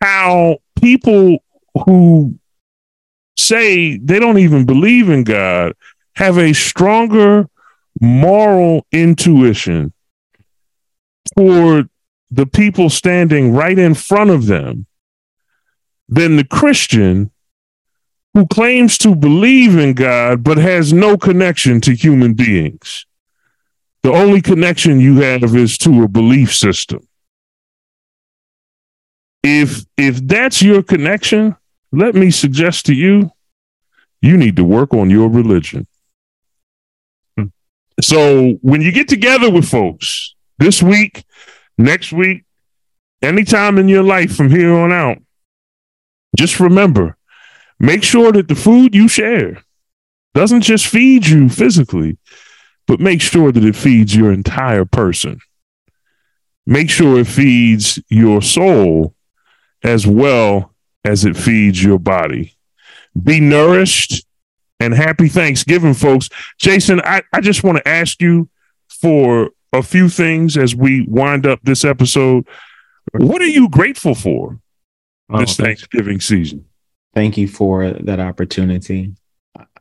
[0.00, 1.38] how people
[1.86, 2.38] who
[3.40, 5.74] say they don't even believe in God
[6.16, 7.48] have a stronger
[8.00, 9.92] moral intuition
[11.36, 11.88] toward
[12.30, 14.86] the people standing right in front of them
[16.08, 17.30] than the Christian
[18.34, 23.06] who claims to believe in God but has no connection to human beings.
[24.02, 27.06] The only connection you have is to a belief system.
[29.42, 31.56] If if that's your connection,
[31.92, 33.32] let me suggest to you,
[34.20, 35.86] you need to work on your religion.
[37.36, 37.46] Hmm.
[38.00, 41.24] So when you get together with folks this week,
[41.78, 42.44] next week,
[43.22, 45.18] anytime in your life from here on out,
[46.36, 47.16] just remember,
[47.78, 49.62] make sure that the food you share
[50.34, 52.18] doesn't just feed you physically,
[52.86, 55.40] but make sure that it feeds your entire person.
[56.66, 59.14] Make sure it feeds your soul
[59.82, 60.72] as well
[61.04, 62.56] as it feeds your body.
[63.20, 64.24] Be nourished
[64.78, 66.28] and happy Thanksgiving, folks.
[66.58, 68.48] Jason, I, I just want to ask you
[68.88, 72.46] for a few things as we wind up this episode.
[73.12, 74.58] What are you grateful for
[75.30, 76.66] oh, this Thanksgiving season?
[77.14, 79.14] Thank you for that opportunity.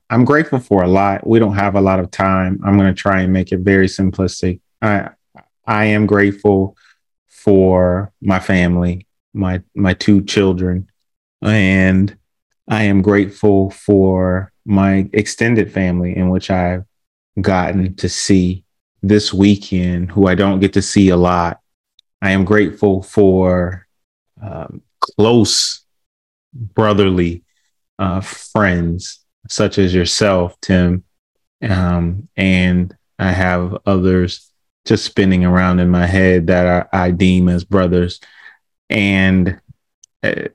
[0.10, 1.26] I'm grateful for a lot.
[1.26, 2.60] We don't have a lot of time.
[2.64, 4.60] I'm going to try and make it very simplistic.
[4.82, 5.10] I
[5.66, 6.76] I am grateful
[7.28, 10.89] for my family, my my two children,
[11.42, 12.18] and
[12.68, 16.86] I am grateful for my extended family in which I've
[17.42, 18.64] gotten to see
[19.02, 21.60] this weekend, who I don't get to see a lot.
[22.22, 23.88] I am grateful for
[24.42, 25.84] um, close
[26.54, 27.44] brotherly
[27.98, 31.04] uh, friends such as yourself, Tim,
[31.62, 34.52] um, and I have others
[34.86, 38.20] just spinning around in my head that are, I deem as brothers,
[38.90, 39.60] and
[40.24, 40.50] uh,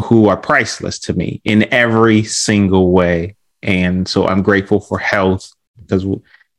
[0.00, 3.36] who are priceless to me in every single way.
[3.62, 6.06] And so I'm grateful for health because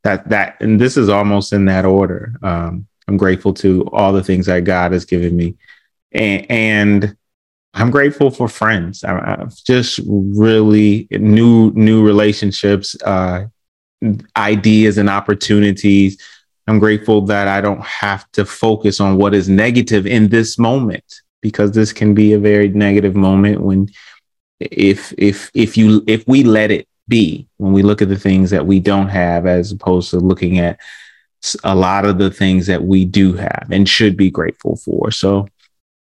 [0.03, 2.33] that that and this is almost in that order.
[2.41, 5.55] Um, I'm grateful to all the things that God has given me,
[6.11, 7.17] and, and
[7.73, 9.03] I'm grateful for friends.
[9.03, 13.45] I, have just really new new relationships, uh,
[14.37, 16.21] ideas, and opportunities.
[16.67, 21.03] I'm grateful that I don't have to focus on what is negative in this moment
[21.41, 23.89] because this can be a very negative moment when
[24.59, 28.51] if if if you if we let it be when we look at the things
[28.51, 30.79] that we don't have as opposed to looking at
[31.63, 35.11] a lot of the things that we do have and should be grateful for.
[35.11, 35.47] So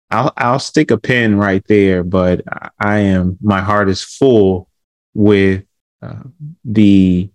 [0.09, 2.41] I'll I'll stick a pin right there, but
[2.79, 4.67] I am my heart is full
[5.13, 5.63] with
[6.01, 6.23] uh,
[6.65, 7.29] the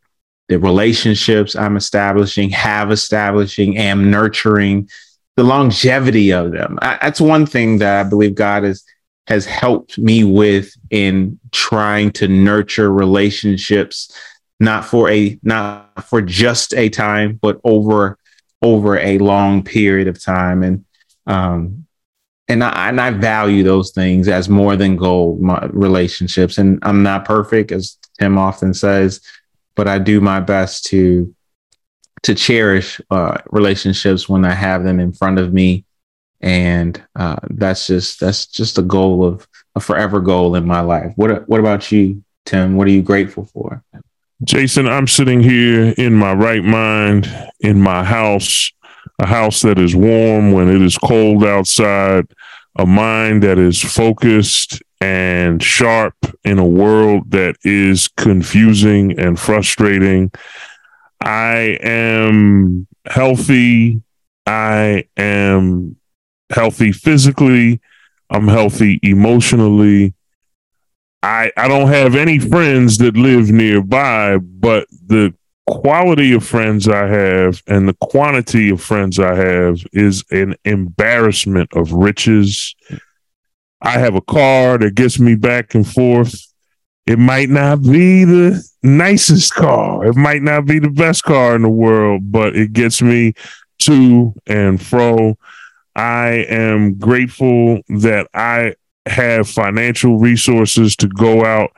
[0.48, 4.88] the relationships I'm establishing, have establishing, am nurturing,
[5.36, 6.78] the longevity of them.
[6.82, 8.84] I, that's one thing that I believe God has
[9.26, 14.16] has helped me with in trying to nurture relationships,
[14.60, 18.18] not for a not for just a time, but over
[18.62, 20.62] over a long period of time.
[20.62, 20.84] And
[21.26, 21.86] um,
[22.48, 25.40] and I, and I value those things as more than gold,
[25.72, 26.58] relationships.
[26.58, 29.20] And I'm not perfect, as Tim often says,
[29.74, 31.34] but I do my best to
[32.26, 35.84] to cherish uh, relationships when I have them in front of me,
[36.40, 41.12] and uh, that's just that's just a goal of a forever goal in my life.
[41.16, 42.76] What what about you, Tim?
[42.76, 43.82] What are you grateful for?
[44.44, 48.70] Jason, I'm sitting here in my right mind in my house
[49.18, 52.26] a house that is warm when it is cold outside,
[52.76, 56.14] a mind that is focused and sharp
[56.44, 60.30] in a world that is confusing and frustrating.
[61.20, 64.02] I am healthy.
[64.46, 65.96] I am
[66.50, 67.80] healthy physically.
[68.30, 70.14] I'm healthy emotionally.
[71.22, 75.34] I I don't have any friends that live nearby, but the
[75.66, 81.72] quality of friends I have and the quantity of friends I have is an embarrassment
[81.74, 82.74] of riches.
[83.80, 86.46] I have a car that gets me back and forth.
[87.06, 90.04] It might not be the nicest car.
[90.06, 93.34] It might not be the best car in the world, but it gets me
[93.80, 95.38] to and fro.
[95.94, 98.74] I am grateful that I
[99.06, 101.70] have financial resources to go out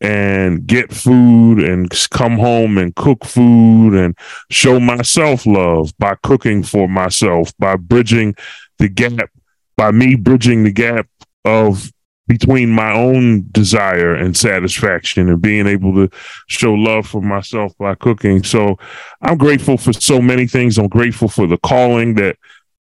[0.00, 4.16] and get food and come home and cook food and
[4.50, 8.34] show myself love by cooking for myself, by bridging
[8.78, 9.30] the gap,
[9.76, 11.06] by me bridging the gap
[11.44, 11.92] of
[12.30, 16.08] between my own desire and satisfaction and being able to
[16.46, 18.44] show love for myself by cooking.
[18.44, 18.78] So
[19.20, 20.78] I'm grateful for so many things.
[20.78, 22.36] I'm grateful for the calling that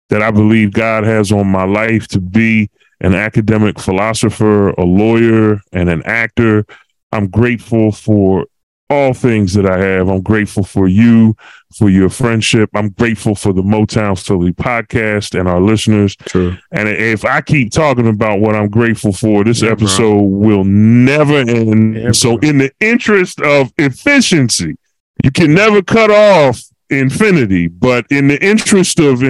[0.10, 2.70] that I believe God has on my life to be
[3.00, 6.66] an academic philosopher, a lawyer, and an actor.
[7.14, 8.48] I'm grateful for
[8.90, 10.10] all things that I have.
[10.10, 11.38] I'm grateful for you,
[11.74, 12.70] for your friendship.
[12.74, 16.16] I'm grateful for the Motown Philly podcast and our listeners.
[16.16, 16.58] True.
[16.72, 20.24] And if I keep talking about what I'm grateful for, this yeah, episode bro.
[20.24, 21.96] will never end.
[21.96, 24.78] Yeah, so, in the interest of efficiency,
[25.24, 29.22] you can never cut off infinity, but in the interest of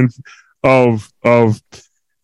[0.64, 1.62] of of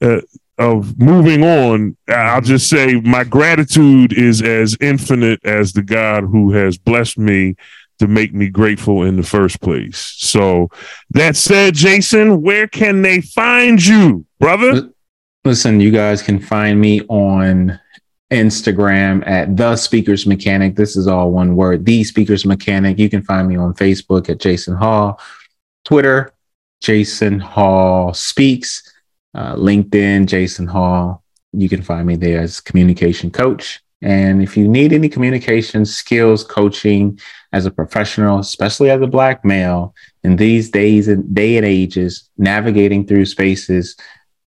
[0.01, 0.21] uh,
[0.57, 2.45] of moving on, I'll mm-hmm.
[2.45, 7.55] just say my gratitude is as infinite as the God who has blessed me
[7.99, 10.15] to make me grateful in the first place.
[10.17, 10.69] So
[11.11, 14.89] that said, Jason, where can they find you, brother?
[15.45, 17.79] Listen, you guys can find me on
[18.31, 20.75] Instagram at the speakers mechanic.
[20.75, 22.97] This is all one word, the speakers mechanic.
[22.97, 25.19] You can find me on Facebook at Jason Hall,
[25.85, 26.33] Twitter,
[26.81, 28.93] Jason Hall Speaks
[29.35, 31.23] uh, LinkedIn, Jason Hall.
[31.53, 33.81] You can find me there as communication coach.
[34.01, 37.19] And if you need any communication skills coaching
[37.53, 42.29] as a professional, especially as a black male in these days and day and ages,
[42.37, 43.95] navigating through spaces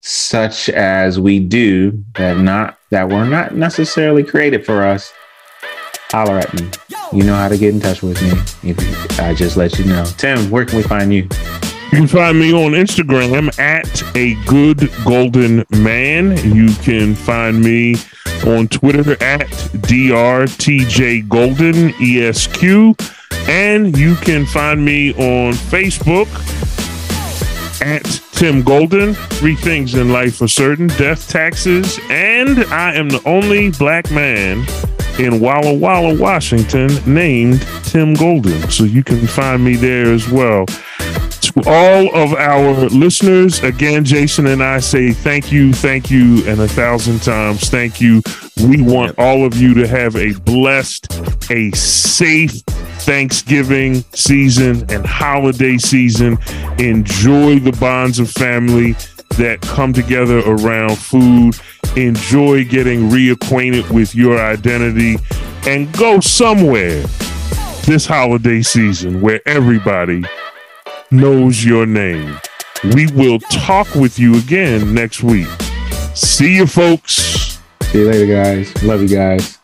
[0.02, 5.12] such as we do that not that were not necessarily created for us,
[6.12, 6.70] holler at me.
[7.12, 8.72] You know how to get in touch with me.
[8.72, 10.06] If I just let you know.
[10.18, 11.28] Tim, where can we find you?
[11.92, 16.36] You can find me on Instagram at a good golden man.
[16.54, 17.96] You can find me
[18.46, 19.48] on Twitter at
[19.88, 22.64] drtj golden esq,
[23.50, 26.28] and you can find me on Facebook
[27.82, 29.14] at Tim Golden.
[29.14, 34.66] Three things in life are certain: death, taxes, and I am the only black man
[35.20, 38.70] in Walla Walla, Washington, named Tim Golden.
[38.70, 40.66] So you can find me there as well
[41.66, 46.68] all of our listeners, again, Jason and I say thank you, thank you, and a
[46.68, 48.22] thousand times thank you.
[48.64, 51.12] We want all of you to have a blessed,
[51.50, 52.62] a safe
[53.08, 56.38] Thanksgiving season and holiday season.
[56.78, 58.94] Enjoy the bonds of family
[59.38, 61.56] that come together around food.
[61.96, 65.18] Enjoy getting reacquainted with your identity
[65.66, 67.02] and go somewhere
[67.86, 70.26] this holiday season where everybody
[71.12, 72.40] knows your name.
[72.96, 75.48] We will talk with you again next week.
[76.14, 77.60] See you, folks.
[77.82, 78.84] See you later, guys.
[78.84, 79.57] Love you guys.